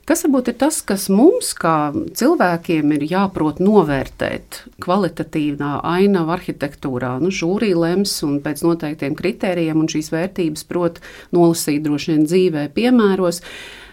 kas 0.09 0.25
varbūt 0.25 0.51
ir 0.51 0.57
tas, 0.61 0.79
kas 0.85 1.07
mums, 1.13 1.51
kā 1.57 1.91
cilvēkiem, 1.93 2.95
ir 2.97 3.07
jāprot 3.09 3.61
novērtēt 3.63 4.63
kvalitatīvā 4.83 5.79
ainava 5.95 6.37
arhitektūrā? 6.37 7.17
Nu, 7.23 7.33
žūrī 7.33 7.73
lems 7.77 8.15
un 8.27 8.39
pēc 8.45 8.65
noteiktiem 8.67 9.17
kritērijiem 9.19 9.83
un 9.83 9.91
šīs 9.91 10.13
vērtības 10.15 10.65
prot 10.69 11.03
nolasīt 11.35 11.85
droši 11.85 12.15
vien 12.15 12.25
dzīvē 12.29 12.69
piemēros. 12.75 13.43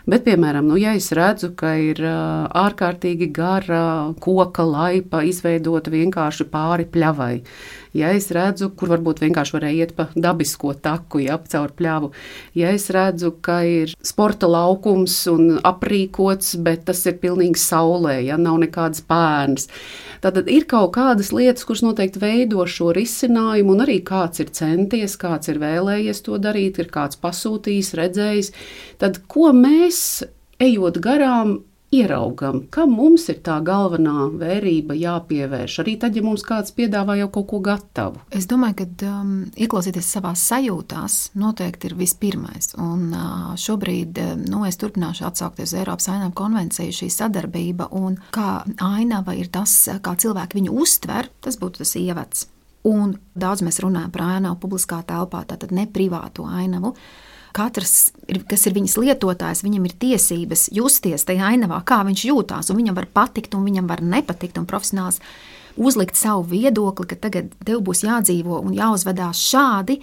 Bet, 0.06 0.22
piemēram, 0.22 0.68
nu, 0.70 0.76
ja 0.78 0.92
es 0.94 1.08
redzu, 1.18 1.48
ka 1.58 1.72
ir 1.82 1.98
ārkārtīgi 2.06 3.26
gara 3.34 4.12
koka 4.22 4.62
laipa 4.62 5.24
izveidota 5.26 5.90
vienkārši 5.90 6.46
pāri 6.52 6.86
pļavai, 6.86 7.40
ja 7.96 8.12
es 8.16 8.28
redzu, 8.34 8.70
kur 8.76 8.90
varbūt 8.92 9.22
vienkārši 9.24 9.56
varēja 9.56 9.86
iet 9.86 9.94
pa 9.96 10.08
dabisko 10.14 10.74
taku, 10.82 11.22
ja 11.24 11.38
caur 11.52 11.72
pļavu, 11.76 12.10
ja 12.58 12.72
es 12.76 12.88
redzu, 12.94 13.32
ka 13.44 13.60
ir 13.66 13.94
sporta 14.04 14.48
laukums 14.50 15.18
un 15.32 15.56
aprīkots, 15.66 16.56
bet 16.66 16.86
tas 16.90 17.04
ir 17.08 17.18
pilnīgi 17.22 17.60
saulē, 17.60 18.18
ja 18.26 18.38
nav 18.40 18.60
nekādas 18.64 19.04
pērnas. 19.06 19.70
Tad 20.24 20.40
ir 20.48 20.66
kaut 20.70 20.94
kādas 20.96 21.32
lietas, 21.34 21.66
kuras 21.68 21.84
noteikti 21.84 22.22
veido 22.22 22.64
šo 22.70 22.92
risinājumu, 22.96 23.76
un 23.76 23.84
arī 23.84 24.00
kāds 24.06 24.42
ir 24.42 24.52
centies, 24.56 25.16
kāds 25.20 25.52
ir 25.52 25.60
vēlējies 25.62 26.24
to 26.26 26.40
darīt, 26.42 26.80
ir 26.82 26.90
kāds 26.92 27.20
pasūtījis, 27.22 27.94
redzējis. 28.00 28.52
Tad 29.02 29.22
ko 29.30 29.52
mēs, 29.56 29.98
ejot 30.62 31.00
garām, 31.04 31.58
ieraugam, 31.94 32.64
ka 32.70 32.86
mums 32.90 33.28
ir 33.30 33.38
tā 33.46 33.56
galvenā 33.64 34.26
vērība 34.40 34.96
jāpievērš. 34.98 35.78
Arī 35.82 35.94
tad, 36.02 36.16
ja 36.18 36.24
mums 36.24 36.42
kāds 36.46 36.74
piedāvā 36.76 37.16
jau 37.20 37.28
kaut 37.36 37.46
ko 37.52 37.60
gatavu. 37.62 38.22
Es 38.34 38.48
domāju, 38.50 38.82
ka 38.82 39.10
um, 39.10 39.34
ieklausīties 39.54 40.08
savā 40.16 40.32
sajūtās 40.38 41.18
noteikti 41.38 41.90
ir 41.90 41.96
vispirmais. 41.98 42.72
Un 42.82 43.12
uh, 43.14 43.52
šobrīd 43.60 44.18
uh, 44.22 44.34
nu, 44.40 44.64
es 44.66 44.80
turpināšu 44.82 45.28
atsaukties 45.28 45.70
uz 45.70 45.78
Eiropas 45.78 46.10
ainava 46.10 46.34
konvenciju, 46.36 46.96
šī 46.96 47.10
sadarbība 47.12 47.90
un 47.96 48.18
kā 48.34 48.64
ainava 48.82 49.36
ir 49.38 49.52
tas, 49.54 49.78
kā 50.02 50.16
cilvēki 50.18 50.60
viņu 50.60 50.74
uztver, 50.82 51.30
tas 51.44 51.60
būtu 51.60 51.84
tas 51.84 51.96
ievads. 52.02 52.48
Un 52.86 53.16
daudz 53.34 53.64
mēs 53.66 53.80
runājam 53.82 54.12
par 54.14 54.26
ainavu 54.36 54.60
publiskā 54.62 55.00
telpā, 55.06 55.42
tātad 55.48 55.72
ne 55.74 55.88
privātu 55.90 56.46
ainavu 56.46 56.94
katrs, 57.56 58.10
kas 58.50 58.66
ir 58.68 58.76
viņas 58.76 58.96
lietotājs, 59.00 59.64
viņam 59.64 59.88
ir 59.88 59.96
tiesības 60.02 60.68
justies 60.76 61.24
tajā 61.28 61.52
ainavā, 61.54 61.80
kā 61.88 62.02
viņš 62.06 62.24
jūtās. 62.28 62.72
Viņam 62.74 62.98
var 62.98 63.08
patikt, 63.16 63.56
un 63.56 63.64
viņam 63.66 63.88
var 63.90 64.02
nepatikt, 64.04 64.60
profesionāls 64.68 65.22
uzlikt 65.76 66.16
savu 66.16 66.46
viedokli, 66.52 67.08
ka 67.10 67.18
tagad 67.26 67.52
tev 67.64 67.82
būs 67.84 68.04
jādzīvo 68.06 68.60
un 68.64 68.76
jāuzvedās 68.76 69.40
šādi. 69.50 70.00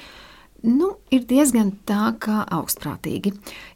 Nu, 0.64 0.94
ir 1.12 1.26
diezgan 1.28 1.74
tā 1.88 2.14
kā 2.24 2.46
augstprātīgi. 2.56 3.34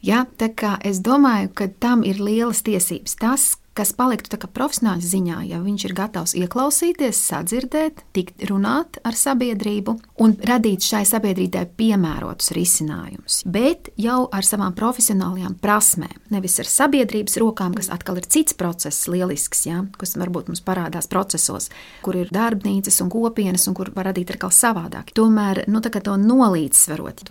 Ja, 0.07 0.24
tā 0.39 0.53
kā 0.55 0.77
es 0.88 1.01
domāju, 1.03 1.51
ka 1.51 1.67
tam 1.84 2.05
ir 2.07 2.22
lielas 2.24 2.63
tiesības. 2.63 3.17
Tas, 3.19 3.48
kas 3.77 3.93
paliktu 3.98 4.38
profesionāļa 4.53 5.05
ziņā, 5.05 5.38
ja 5.51 5.60
viņš 5.62 5.86
ir 5.88 5.93
gatavs 5.98 6.34
ieklausīties, 6.38 7.19
sadzirdēt, 7.29 8.03
tikt 8.15 8.46
runāt 8.50 9.00
ar 9.05 9.17
sabiedrību 9.17 9.98
un 10.24 10.36
radīt 10.48 10.86
šai 10.86 11.03
sabiedrībai 11.07 11.65
piemērotus 11.77 12.53
risinājumus, 12.57 13.41
bet 13.46 13.91
jau 14.00 14.25
ar 14.34 14.46
savām 14.48 14.74
profesionālajām 14.77 15.57
prasmēm, 15.62 16.15
nevis 16.34 16.57
ar 16.63 16.69
sabiedrības 16.72 17.38
rokām, 17.41 17.75
kas 17.77 17.91
atkal 17.93 18.19
ir 18.22 18.27
cits 18.29 18.57
process, 18.57 19.07
lielisks, 19.12 19.65
ja, 19.69 19.84
kas 20.00 20.17
varbūt 20.17 20.51
mums 20.51 20.63
parādās 20.65 21.10
procesos, 21.12 21.69
kur 22.05 22.17
ir 22.17 22.31
darbnīcas 22.34 23.01
un 23.05 23.12
kopienas 23.13 23.67
un 23.69 23.77
kur 23.77 23.91
var 23.96 24.10
radīt 24.12 24.34
atkal 24.36 24.53
savādāk. 24.55 25.13
Tomēr, 25.17 25.65
nu, 25.72 25.84
to 25.84 26.17
nolīdzsvarot, 26.22 27.25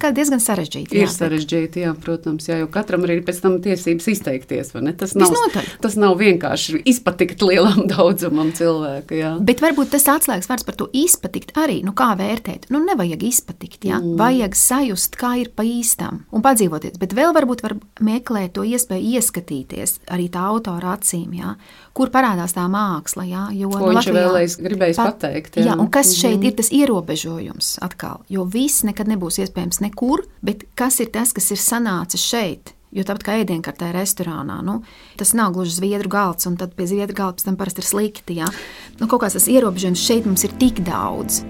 kā 0.00 0.10
diezgan 0.14 0.42
sarežģīti. 0.42 0.98
Ir 0.98 1.12
sarežģīti, 1.12 1.84
jā, 1.84 1.94
protams, 1.98 2.48
jā, 2.50 2.60
jo 2.62 2.68
katram 2.72 3.06
ir 3.06 3.22
pēc 3.26 3.40
tam 3.44 3.58
tiesības 3.64 4.10
izteikties? 4.14 4.74
Tas 4.74 5.14
nav, 5.18 5.34
Visnotaļ 5.34 5.70
tas 5.84 5.96
nav 6.00 6.16
vienkārši 6.20 6.80
izpatikt 6.88 7.42
lielam 7.44 7.84
daudzumam 7.92 8.50
cilvēku. 8.56 9.18
Jā. 9.18 9.34
Bet 9.44 9.62
varbūt 9.64 9.92
tas 9.94 10.06
atslēgas 10.10 10.48
vārds 10.50 10.66
par 10.66 10.78
to 10.80 10.88
izpatikt 10.96 11.54
arī. 11.60 11.80
Nu, 11.86 11.94
kā 11.96 12.12
vērtēt? 12.18 12.68
Nu, 12.72 12.80
nevajag 12.84 13.26
izpatikt, 13.28 13.84
jā. 13.90 14.00
Mm. 14.00 14.16
vajag 14.20 14.56
sajust, 14.58 15.18
kā 15.20 15.34
ir 15.42 15.52
pa 15.56 15.66
īstam 15.66 16.24
un 16.34 16.44
padzīvoties. 16.44 16.98
Bet 17.02 17.16
vēl 17.16 17.34
varbūt 17.36 17.64
var 17.64 17.76
meklēt 18.04 18.54
to 18.56 18.64
iespēju 18.66 19.18
ieskatīties 19.18 19.98
arī 20.14 20.28
tā 20.32 20.44
autora 20.48 20.94
acīm, 20.96 21.34
jā, 21.36 21.54
kur 21.96 22.12
parādās 22.14 22.56
tā 22.56 22.64
māksla. 22.70 23.26
Jā, 23.28 23.44
jo, 23.56 23.72
Ko 23.74 23.90
nu, 23.90 23.94
viņš 23.94 24.10
vēlējis 24.14 24.56
gribējis 24.64 25.00
pat, 25.00 25.18
pateikt. 25.18 25.58
Jā. 25.60 25.70
jā, 25.70 25.78
un 25.80 25.90
kas 25.92 26.14
šeit 26.16 26.38
mm. 26.38 26.46
ir 26.48 26.56
tas 26.60 26.72
ierobežojums 26.74 27.74
atkal? 27.84 28.22
Jo 28.32 28.46
viss 28.48 28.86
nekad 28.86 29.10
nebūs 29.10 29.40
iespējams 29.44 29.82
nekur, 29.84 30.24
bet 30.44 30.66
kas 30.78 31.00
ir 31.04 31.12
tas, 31.14 31.34
kas 31.36 31.52
ir 31.54 31.60
sanācis 31.60 32.24
šeit? 32.24 32.74
Jo 32.94 33.02
tāpat 33.02 33.24
kā 33.26 33.34
ēdienkartē 33.42 33.88
restorānā, 33.90 34.60
nu, 34.62 34.76
tas 35.18 35.32
nav 35.34 35.56
gluži 35.56 35.80
zviedru 35.80 36.12
galds, 36.12 36.46
un 36.46 36.54
tad 36.60 36.76
pie 36.78 36.86
zviedru 36.86 37.16
galda 37.18 37.42
tam 37.42 37.58
parasti 37.58 37.82
ir 37.82 37.88
slikti. 37.88 38.38
Ja? 38.38 38.52
Nu, 39.00 39.08
kaut 39.10 39.24
kāds 39.24 39.34
tas 39.34 39.50
ierobežojums 39.50 39.98
šeit 39.98 40.28
mums 40.30 40.46
ir 40.46 40.54
tik 40.62 40.78
daudz. 40.86 41.42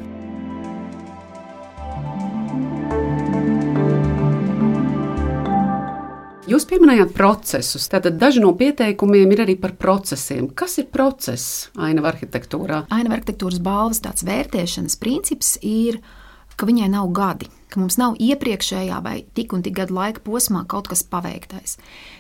Jūs 6.49 6.65
pieminējāt 6.69 7.13
procesus. 7.17 7.91
Tātad 7.93 8.17
daži 8.21 8.41
no 8.41 8.51
pieteikumiem 8.57 9.37
ir 9.37 9.45
arī 9.45 9.55
par 9.61 9.77
procesiem. 9.81 10.49
Kas 10.57 10.79
ir 10.81 10.89
process 10.93 11.71
ainava 11.77 12.15
arhitektūrā? 12.15 12.87
Ainava 12.93 13.19
arhitektūras 13.19 13.61
balvas 13.65 14.01
tāds 14.05 14.25
vērtēšanas 14.29 14.97
princips 15.01 15.59
ir 15.61 16.01
ka 16.57 16.69
viņai 16.69 16.91
nav 16.93 17.11
gadi, 17.17 17.51
ka 17.73 17.83
mums 17.83 17.99
nav 18.01 18.19
iepriekšējā 18.23 19.01
vai 19.05 19.17
tik 19.37 19.55
un 19.57 19.65
tik 19.67 19.77
gadu 19.81 19.97
laika 19.97 20.23
posmā 20.25 20.65
kaut 20.71 20.91
kas 20.91 21.05
paveiktais. 21.07 21.79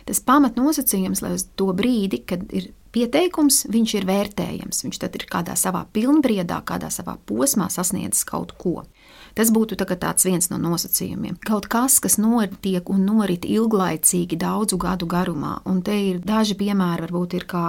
Tas 0.08 0.22
pamatnosacījums, 0.24 1.22
lai 1.24 1.34
uz 1.38 1.46
to 1.58 1.70
brīdi, 1.76 2.24
kad 2.26 2.46
ir 2.54 2.72
pieteikums, 2.94 3.64
viņš 3.72 3.94
ir 3.98 4.08
vērtējams. 4.08 4.84
Viņš 4.86 5.00
tad 5.02 5.18
ir 5.18 5.26
kādā 5.30 5.56
savā 5.58 5.84
pilnbriedā, 5.94 6.60
kādā 6.66 6.90
savā 6.94 7.16
posmā 7.26 7.68
sasniedzis 7.72 8.26
kaut 8.28 8.54
ko. 8.60 8.82
Tas 9.34 9.50
būtu 9.50 9.74
tā 9.74 9.86
tāds 9.98 10.26
viens 10.26 10.46
no 10.50 10.60
nosacījumiem. 10.62 11.40
Kaut 11.42 11.66
kas, 11.70 11.98
kas 12.02 12.20
notiek 12.22 12.90
un 12.90 13.02
norit 13.06 13.46
ilglaicīgi, 13.48 14.38
daudzu 14.38 14.78
gadu 14.78 15.08
garumā, 15.10 15.56
un 15.66 15.82
te 15.82 15.96
ir 16.12 16.20
daži 16.22 16.54
piemēri, 16.58 17.08
varbūt 17.08 17.34
ir 17.40 17.46
kā 17.50 17.64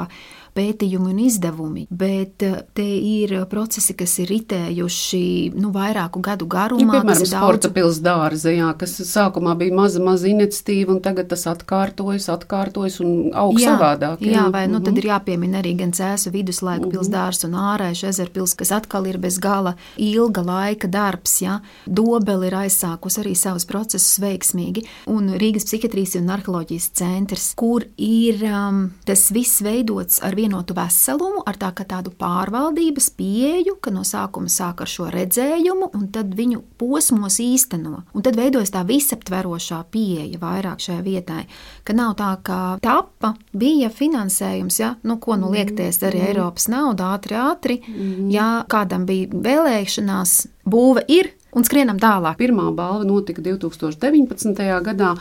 pētījumi 0.56 1.12
un 1.12 1.20
izdevumi, 1.26 1.86
bet 1.90 2.44
eh, 2.46 2.60
te 2.74 2.86
ir 2.86 3.34
procesi, 3.52 3.96
kas 3.98 4.14
ir 4.24 4.30
ritējuši 4.32 5.24
nu, 5.56 5.72
vairāku 5.76 6.22
gadu 6.24 6.48
garumā. 6.48 6.86
Ja, 6.86 7.02
piemēram, 7.02 7.28
sporta 7.28 7.68
daudz... 7.68 7.76
pilsēta 7.76 8.06
dārza, 8.06 8.54
jā, 8.56 8.70
kas 8.80 8.96
sākumā 9.10 9.56
bija 9.60 9.76
maza, 9.76 10.02
maza 10.04 10.30
iniciatīva, 10.32 10.96
un 10.96 11.02
tagad 11.04 11.30
tas 11.32 11.46
atkārtojas, 11.52 12.30
atkārtojas 12.32 13.00
un 13.04 13.12
aug 13.36 13.60
jā, 13.60 13.74
savādāk. 13.74 14.24
Jā, 14.24 14.32
jā 14.38 14.46
vai 14.52 14.66
mm 14.68 14.72
-hmm. 14.72 14.74
nu, 14.74 14.84
tad 14.86 14.94
mhm. 14.94 14.98
ir 14.98 15.10
jāpiemina 15.12 15.62
arī 15.62 15.76
gan 15.82 15.92
cēsu 15.92 16.32
viduslaiku 16.32 16.86
mm 16.86 16.92
-hmm. 16.92 16.98
pilsdārs 16.98 17.46
un 17.48 17.54
ārējuši 17.54 18.08
ezerpils, 18.08 18.54
kas 18.54 18.72
atkal 18.72 19.08
ir 19.08 19.18
bez 19.18 19.40
gala 19.40 19.76
ilga 19.98 20.42
laika 20.42 20.88
darbs. 20.88 21.42
Ja? 21.42 21.60
Dobeli 21.86 22.48
ir 22.48 22.54
aizsākus 22.54 23.18
arī 23.20 23.36
savus 23.36 23.66
procesus 23.66 24.20
veiksmīgi, 24.20 24.86
un 25.06 25.30
Rīgas 25.30 25.66
psihiatrijas 25.66 26.16
un 26.16 26.30
arheoloģijas 26.30 26.90
centrs, 26.94 27.54
kur 27.56 27.84
ir 27.98 28.44
um, 28.44 28.92
tas 29.06 29.32
viss 29.32 29.62
veidots 29.62 30.24
ar 30.24 30.36
vienu 30.36 30.45
vienotu 30.46 30.76
veselumu, 30.78 31.42
ar 31.46 31.58
tā, 31.60 31.72
tādu 31.74 32.14
pārvaldības 32.16 33.10
pieeju, 33.18 33.78
ka 33.82 33.92
no 33.94 34.06
sākuma 34.06 34.52
sāk 34.52 34.84
ar 34.86 34.90
šo 34.90 35.10
redzējumu, 35.14 35.90
un 35.98 36.08
tad 36.14 36.34
viņu 36.38 36.62
posmos 36.80 37.40
īsteno. 37.42 38.04
Un 38.14 38.26
tad 38.26 38.38
veidojas 38.38 38.74
tā 38.74 38.86
visaptverošā 38.88 39.82
pieeja 39.92 40.40
vairāk 40.42 40.84
šai 40.86 41.00
vietai, 41.06 41.46
ka 41.84 41.96
nav 41.98 42.16
tā, 42.20 42.32
ka 42.46 42.60
tapa 42.84 43.36
bija 43.54 43.90
finansējums, 43.90 44.80
ja, 44.80 44.94
nu, 45.04 45.18
ko 45.22 45.40
nu 45.40 45.52
liekties 45.54 46.02
arī 46.06 46.22
mm. 46.22 46.30
Eiropas 46.30 46.70
nauda 46.72 47.14
ātri, 47.16 47.40
ātri, 47.40 47.80
mm. 47.82 48.30
ja 48.34 48.50
kādam 48.72 49.08
bija 49.10 49.32
vēlēšanās, 49.34 50.38
būve 50.70 51.06
ir, 51.12 51.34
un 51.56 51.66
skrienam 51.66 52.00
tālāk. 52.02 52.38
Pirmā 52.40 52.68
balva 52.76 53.06
notika 53.08 53.44
2019. 53.44 54.62
gadā, 54.86 55.14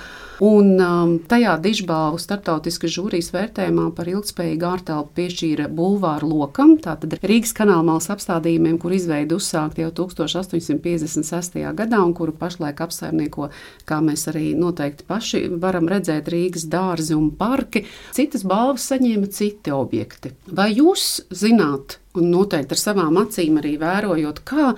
un 0.45 0.73
um, 0.83 1.15
tajā 1.31 1.55
dižbalvu 1.63 2.19
starptautiskas 2.23 2.93
žūrijas 2.97 3.31
vērtējumā 3.35 3.87
par 3.95 4.11
ilgspējīgu 4.11 4.69
ārtelpu 4.69 5.15
piešķīra 5.19 5.69
bulvāru 5.73 6.31
lokam, 6.33 6.75
tātad 6.83 7.17
Rīgas 7.23 7.55
kanālmalas 7.57 8.11
apstādījumiem, 8.15 8.79
kur 8.83 8.95
izveida 8.97 9.39
uzsākta 9.39 9.85
jau 9.85 9.93
1856. 10.05 11.61
gadā 11.79 12.03
un 12.03 12.15
kuru 12.17 12.35
pašlaik 12.39 12.83
apsaimnieko, 12.85 13.51
kā 13.89 14.01
mēs 14.05 14.29
arī 14.33 14.53
noteikti 14.59 15.07
paši 15.09 15.45
varam 15.63 15.89
redzēt, 15.91 16.31
Rīgas 16.35 16.67
dārzi 16.71 17.17
un 17.17 17.31
parki. 17.39 17.87
Citas 18.15 18.47
balvas 18.49 18.91
saņēma 18.91 19.31
citi 19.35 19.75
objekti. 19.75 20.35
Vai 20.51 20.73
jūs 20.75 21.23
zināt, 21.35 22.01
Un 22.15 22.29
noteikti 22.31 22.77
ar 22.77 22.79
savām 22.79 23.17
acīm 23.19 23.57
arī 23.59 23.73
vērojot, 23.81 24.37
kā 24.47 24.69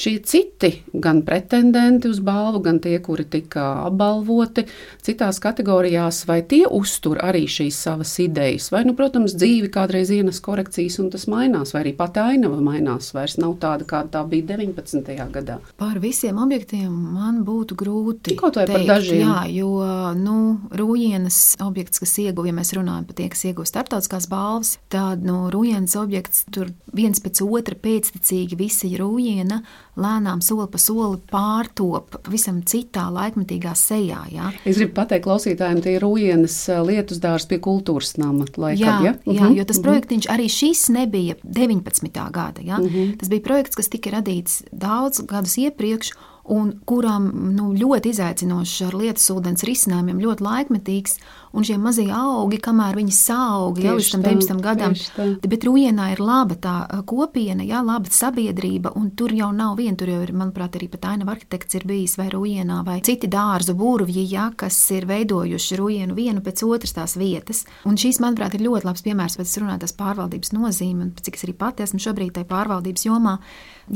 šie 0.00 0.14
citi, 0.24 0.70
gan 0.96 1.18
pretendenti 1.26 2.08
uz 2.08 2.22
balvu, 2.24 2.62
gan 2.64 2.78
tie, 2.80 2.94
kuri 3.04 3.26
tika 3.28 3.64
apbalvoti 3.84 4.64
citās 5.04 5.36
kategorijās, 5.44 6.22
vai 6.24 6.38
tie 6.48 6.62
uztur 6.64 7.20
arī 7.20 7.42
šīs 7.52 7.76
savas 7.84 8.14
idejas. 8.24 8.70
Vai, 8.72 8.86
nu, 8.88 8.94
protams, 8.96 9.34
dzīve 9.36 9.68
kādreiz 9.74 10.08
ienes 10.16 10.40
korekcijas, 10.40 10.96
un 11.02 11.10
tas 11.12 11.26
mainās, 11.28 11.74
vai 11.76 11.82
arī 11.84 11.92
pat 11.98 12.16
ainava 12.22 12.62
mainās, 12.64 13.10
vairs 13.12 13.36
nav 13.42 13.58
tāda, 13.60 13.84
kāda 13.92 14.14
tā 14.16 14.24
bija 14.32 14.56
19. 14.56 15.12
gadā. 15.36 15.58
Par 15.76 16.00
visiem 16.00 16.40
objektiem 16.40 16.88
man 16.88 17.44
būtu 17.44 17.76
grūti. 17.76 18.38
Kaut 18.40 18.56
vai 18.56 18.64
par 18.72 18.88
dažiem. 18.88 19.20
Jā, 19.20 19.44
jo, 19.52 19.74
nu, 20.16 20.38
Rūjienas 20.72 21.58
objekts, 21.60 22.00
kas 22.00 22.16
ieguva, 22.24 22.48
ja 22.48 22.56
mēs 22.56 22.72
runājam 22.80 23.04
par 23.04 23.20
tie, 23.20 23.28
kas 23.36 23.44
ieguva 23.52 23.68
starptautiskās 23.68 24.32
balvas, 24.32 24.78
tad, 24.88 25.28
nu, 25.28 25.44
Rūjienas 25.52 26.00
objekts 26.00 26.46
tur 26.48 26.72
viens 26.94 27.20
pēc 27.22 27.40
otra 27.42 27.76
pēctecīgi 27.82 28.58
visa 28.58 28.86
rūjiena 28.86 29.60
lēnām 29.98 30.42
soli 30.44 30.68
pa 30.70 30.78
soli 30.80 31.18
pārtop 31.30 32.18
visam 32.30 32.60
citā 32.62 33.08
laikmetīgā 33.12 33.72
sejā. 33.76 34.20
Ja? 34.32 34.52
Es 34.64 34.78
gribu 34.78 34.94
pateikt 35.00 35.26
klausītājiem, 35.26 35.82
tie 35.82 35.96
ir 35.96 36.04
rūjienas 36.04 36.56
eh, 36.70 36.82
lietus 36.86 37.20
dārs 37.22 37.48
pie 37.50 37.58
kultūras 37.62 38.14
nama. 38.20 38.46
Laikam, 38.56 38.78
jā, 38.78 38.96
ja? 39.02 39.14
jā, 39.24 39.32
uh 39.32 39.42
-huh, 39.42 39.56
jo 39.56 39.64
tas 39.64 39.78
-huh. 39.78 39.82
projektiņš 39.88 40.28
arī 40.30 40.48
šis 40.48 40.88
nebija 40.88 41.34
19. 41.42 42.30
gada. 42.30 42.60
Ja? 42.62 42.78
Uh 42.78 42.86
mhm. 42.86 42.96
-huh. 42.96 43.18
Tas 43.18 43.28
bija 43.28 43.42
projekts, 43.42 43.76
kas 43.76 43.88
tika 43.88 44.10
radīts 44.10 44.62
daudz 44.72 45.20
gadus 45.20 45.58
iepriekš 45.58 46.12
un 46.52 46.70
kuram 46.86 47.28
nu, 47.56 47.70
ļoti 47.76 48.12
izaicinošs 48.14 48.86
ar 48.86 48.96
lietas 48.98 49.26
ūdens 49.34 49.64
risinājumiem, 49.66 50.22
ļoti 50.22 50.46
laikmetīgs. 50.46 51.18
Un 51.56 51.64
šie 51.64 51.78
mazie 51.80 52.10
augi, 52.12 52.58
kamēr 52.60 52.98
viņi 52.98 53.14
sauga 53.16 53.80
jau 53.80 53.94
līdz 53.96 54.10
tam 54.12 54.24
19 54.26 54.60
gadam, 54.60 54.92
bet 55.40 55.64
Rūjienā 55.64 56.10
ir 56.12 56.20
laba 56.20 56.58
tā 56.60 56.74
kopiena, 57.08 57.64
jā, 57.64 57.80
laba 57.86 58.12
sabiedrība, 58.12 58.92
un 58.98 59.08
tur 59.16 59.32
jau 59.32 59.48
nav 59.56 59.78
viena, 59.80 59.96
tur 59.96 60.12
jau 60.12 60.20
ir, 60.26 60.34
manuprāt, 60.36 60.76
arī 60.76 60.90
pat 60.92 61.08
ainava 61.14 61.32
arhitekts 61.32 61.78
ir 61.78 61.86
bijis 61.88 62.18
vai 62.20 62.28
Rūjienā, 62.34 62.82
vai 62.84 62.98
citi 63.06 63.30
dārzu 63.32 63.72
būrvji, 63.78 64.26
jā, 64.34 64.50
kas 64.60 64.76
ir 64.92 65.08
veidojuši 65.08 65.80
Rūjienu 65.80 66.18
vienu 66.18 66.44
pēc 66.44 66.66
otras 66.68 66.92
tās 66.98 67.16
vietas. 67.16 67.64
Un 67.88 67.96
šīs, 67.96 68.20
manuprāt, 68.20 68.58
ir 68.58 68.66
ļoti 68.66 68.90
labs 68.90 69.06
piemērs, 69.06 69.38
pēc 69.40 69.56
runātās 69.62 69.96
pārvaldības 69.96 70.52
nozīme, 70.52 71.08
un 71.08 71.14
cik 71.16 71.40
es 71.40 71.48
arī 71.48 71.56
pati 71.56 71.86
esmu 71.88 72.04
šobrīd 72.04 72.36
tajā 72.36 72.50
pārvaldības 72.52 73.08
jomā. 73.08 73.38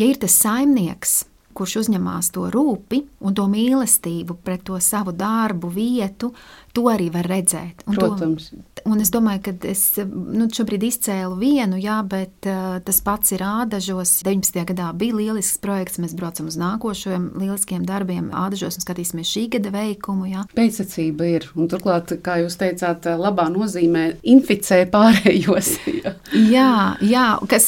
Ja 0.00 0.08
ir 0.08 0.22
tas 0.22 0.38
saimnieks, 0.40 1.24
kurš 1.54 1.76
uzņemās 1.84 2.32
to 2.34 2.46
rūpi 2.52 3.02
un 3.26 3.36
to 3.36 3.46
mīlestību 3.50 4.38
pret 4.44 4.64
to 4.68 4.78
savu 4.82 5.12
darbu, 5.16 5.70
vietu, 5.74 6.32
to 6.72 6.86
arī 6.90 7.10
var 7.12 7.26
redzēt. 7.26 7.84
Un 7.90 7.98
Protams. 7.98 8.50
To, 8.50 8.60
un 8.90 9.02
es 9.02 9.10
domāju, 9.12 9.42
ka 9.48 9.54
es 9.68 9.82
nu, 10.00 10.46
šobrīd 10.54 10.84
izcēlu 10.86 11.36
vienu, 11.40 11.78
jā, 11.80 11.98
bet 12.06 12.48
uh, 12.48 12.78
tas 12.84 13.00
pats 13.04 13.34
ir 13.34 13.44
ādažos. 13.44 14.20
19. 14.26 14.60
gadā 14.70 14.90
bija 14.96 15.18
lielisks 15.18 15.60
projekts, 15.62 16.00
mēs 16.02 16.14
braucam 16.16 16.48
uz 16.50 16.56
nākošajiem 16.60 17.26
lieliskiem 17.40 17.84
darbiem 17.88 18.30
ādažos 18.36 18.78
un 18.78 18.86
skatīsimies 18.86 19.30
šī 19.30 19.46
gada 19.56 19.74
veikumu. 19.74 20.30
Jā. 20.30 20.46
Pēcsacība 20.56 21.28
ir, 21.34 21.48
un 21.58 21.70
turklāt, 21.70 22.14
kā 22.24 22.38
jūs 22.44 22.58
teicāt, 22.60 23.10
labā 23.20 23.48
nozīmē 23.52 24.06
inficē 24.34 24.84
pārējos. 24.92 25.74
jā, 25.90 26.14
jā, 26.54 26.72
jā 27.10 27.26
kas 27.50 27.66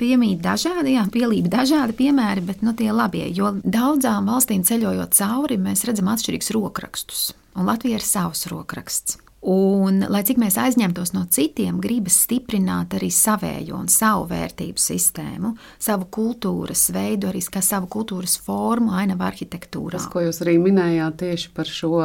piemīt 0.00 0.42
dažādi, 0.44 0.96
jā, 0.98 1.04
pielība 1.12 1.52
dažādi 1.60 1.96
piemēri, 1.98 2.44
bet 2.50 2.64
nu, 2.66 2.74
tie 2.76 2.90
labie, 3.04 3.28
jo 3.36 3.54
daudzām 3.62 4.26
valstīm 4.32 4.66
ceļojot 4.66 5.14
cauri, 5.14 5.60
mēs 5.60 5.86
redzam 5.86 6.10
atšķirīgus 6.16 6.54
rokrakstus 6.56 7.32
un 7.54 7.68
Latvija 7.68 8.00
ir 8.00 8.04
savs 8.04 8.46
rokraksts. 8.50 9.18
Un, 9.44 9.98
lai 10.08 10.22
cik 10.24 10.38
mēs 10.40 10.54
aizņemtos 10.56 11.10
no 11.12 11.26
citiem, 11.28 11.76
gribas 11.82 12.16
stiprināt 12.24 12.94
arī 12.96 13.10
savējo 13.12 13.76
un 13.76 13.90
savu 13.92 14.24
vērtību 14.30 14.80
sistēmu, 14.80 15.50
savu 15.76 16.06
kultūras 16.08 16.86
veidu, 16.94 17.28
arī 17.28 17.42
savu 17.44 17.90
kultūras 17.92 18.38
formu, 18.40 18.94
ainavu 18.96 19.26
arhitektūrā. 19.26 19.98
Tas, 19.98 20.08
ko 20.08 20.22
jūs 20.24 20.40
arī 20.40 20.56
minējāt 20.62 21.18
tieši 21.20 21.50
par 21.52 21.68
šo 21.68 22.00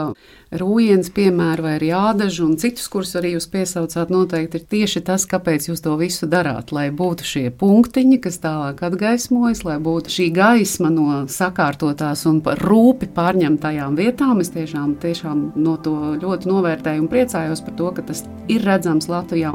rūjienas 0.59 1.13
piemēru, 1.15 1.63
vai 1.63 1.77
arī 1.77 1.93
ādažu 1.95 2.43
un 2.49 2.57
citus, 2.59 2.89
kurus 2.91 3.15
arī 3.15 3.31
jūs 3.37 3.47
piesaucāt, 3.53 4.11
noteikti 4.11 4.59
ir 4.59 4.67
tieši 4.75 5.03
tas, 5.07 5.23
kāpēc 5.29 5.69
jūs 5.69 5.85
to 5.85 5.95
visu 6.01 6.27
darāt. 6.27 6.73
Lai 6.75 6.89
būtu 6.91 7.23
šie 7.23 7.45
punktiņi, 7.55 8.19
kas 8.19 8.41
tālāk 8.43 8.83
atgaismojas, 8.89 9.63
lai 9.63 9.77
būtu 9.79 10.11
šī 10.11 10.27
gaisma 10.35 10.91
no 10.91 11.23
sakārtotās 11.31 12.25
un 12.27 12.43
rūpi 12.43 13.13
pārņemtajām 13.15 13.95
vietām. 13.95 14.43
Es 14.43 14.51
tiešām, 14.51 14.97
tiešām 14.99 15.47
no 15.55 15.79
to 15.79 15.95
ļoti 16.19 16.51
novērtēju 16.51 17.05
un 17.05 17.11
priecājos 17.11 17.28
priecājos 17.29 17.61
par 17.61 17.73
to, 17.77 17.91
ka 17.93 18.01
tas 18.01 18.23
ir 18.49 18.63
redzams 18.65 19.07
Latvijā. 19.09 19.51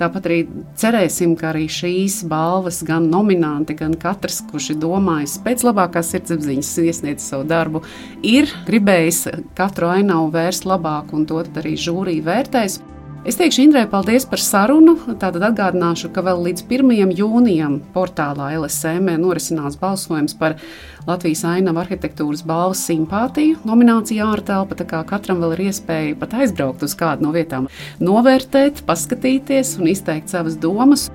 Tāpat 0.00 0.26
arī 0.26 0.40
cerēsim, 0.76 1.36
ka 1.36 1.52
arī 1.52 1.68
šīs 1.68 2.24
balvas, 2.28 2.82
gan 2.82 3.10
nominanti, 3.10 3.76
gan 3.76 3.94
katrs, 3.94 4.40
kurš 4.50 4.72
ir 4.74 4.80
domājis 4.80 5.38
pēc 5.44 5.64
labākās 5.64 6.12
sirdsapziņas, 6.14 6.78
iesniedz 6.80 7.24
savu 7.24 7.44
darbu, 7.44 7.82
ir 8.22 8.48
gribējis 8.66 9.26
katru 9.54 9.90
ainavu 9.90 10.30
vērst 10.32 10.64
labāk, 10.64 11.12
un 11.12 11.26
to 11.26 11.40
arī 11.40 11.76
žūrija 11.76 12.24
vērtēs. 12.24 12.80
Es 13.20 13.36
teikšu, 13.36 13.66
Indrai, 13.66 13.82
paldies 13.84 14.24
par 14.24 14.40
sarunu. 14.40 14.94
Tātad 15.20 15.42
atgādināšu, 15.50 16.08
ka 16.14 16.22
vēl 16.24 16.38
līdz 16.46 16.62
1. 16.72 17.10
jūnijam 17.18 17.74
portālā 17.92 18.46
LSM 18.56 19.10
norisinās 19.20 19.76
balsojums 19.76 20.32
par 20.40 20.56
Latvijas 21.04 21.42
ainavu 21.44 21.82
arhitektūras 21.82 22.40
balvas 22.48 22.80
simpātiju 22.88 23.60
nominācijā 23.68 24.24
ārtelpa. 24.24 24.78
Tā 24.80 24.88
kā 24.88 25.02
katram 25.12 25.44
vēl 25.44 25.52
ir 25.58 25.66
iespēja 25.66 26.16
pat 26.16 26.38
aizbraukt 26.40 26.86
uz 26.88 26.96
kādu 26.96 27.28
no 27.28 27.34
vietām, 27.36 27.68
novērtēt, 28.00 28.86
paskatīties 28.88 29.76
un 29.82 29.92
izteikt 29.92 30.32
savas 30.32 30.56
domas. 30.56 31.10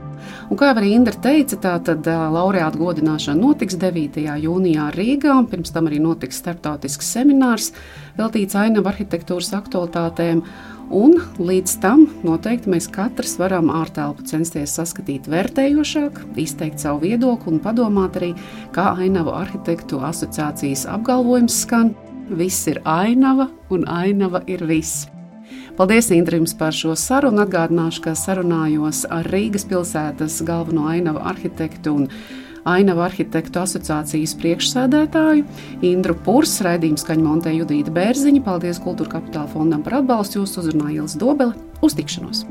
Un 0.49 0.61
kā 0.61 0.69
arī 0.75 0.91
Indra 0.93 1.17
teica, 1.21 1.57
tā 1.61 1.73
tad 1.89 2.05
laureāta 2.05 2.77
godināšana 2.77 3.41
notiks 3.41 3.79
9. 3.81 4.21
jūnijā 4.45 4.91
Rīgā, 4.93 5.33
un 5.33 5.49
pirms 5.49 5.73
tam 5.73 5.89
arī 5.89 5.97
notiks 6.01 6.37
starptautisks 6.41 7.09
seminārs 7.17 7.71
veltīts 8.17 8.57
ainavu 8.61 8.93
arhitektūras 8.93 9.53
aktualitātēm. 9.57 10.45
Un 10.93 11.15
līdz 11.41 11.71
tam 11.81 12.03
noteikti 12.21 12.69
mēs 12.69 12.85
katrs 12.93 13.39
varam 13.41 13.71
ārtelpu 13.73 14.25
censties 14.29 14.75
saskatīt 14.77 15.25
vērtējošāk, 15.31 16.19
izteikt 16.37 16.83
savu 16.83 17.01
viedokli 17.07 17.55
un 17.55 17.63
padomāt 17.63 18.19
arī, 18.19 18.35
kā 18.75 18.91
ainavu 18.93 19.33
arhitektu 19.33 20.03
asociācijas 20.05 20.85
apgalvojums 20.93 21.57
skan. 21.65 21.95
Viss 22.29 22.67
ir 22.69 22.79
ainava 22.85 23.49
un 23.73 23.85
ainava 23.89 24.43
ir 24.49 24.65
viss. 24.65 25.07
Paldies, 25.75 26.07
Indrims, 26.13 26.53
par 26.57 26.73
šo 26.73 26.93
sarunu. 26.97 27.43
Atgādināšu, 27.43 28.05
ka 28.05 28.13
sarunājos 28.17 29.03
ar 29.11 29.27
Rīgas 29.33 29.65
pilsētas 29.69 30.39
galveno 30.45 30.85
ainavu 30.89 31.19
arhitektu 31.21 31.97
un 31.97 32.07
Ainavu 32.65 33.04
arhitektu 33.06 33.62
asociācijas 33.62 34.34
priekšsēdētāju 34.41 35.45
Indru 35.86 36.17
Pūrs, 36.25 36.58
raidījuma 36.65 36.97
skaņu 36.97 37.28
montē 37.28 37.54
Judīta 37.54 37.93
Bērziņa. 37.93 38.41
Paldies 38.47 38.82
Kultūra 38.82 39.19
Kapitāla 39.19 39.51
fondam 39.54 39.86
par 39.86 40.01
atbalstu. 40.01 40.41
Jūs 40.41 40.58
uzrunājāt 40.63 40.97
Ielas 40.97 41.19
Dobeli. 41.21 41.54
Uz 41.86 41.97
tikšanos! 41.97 42.45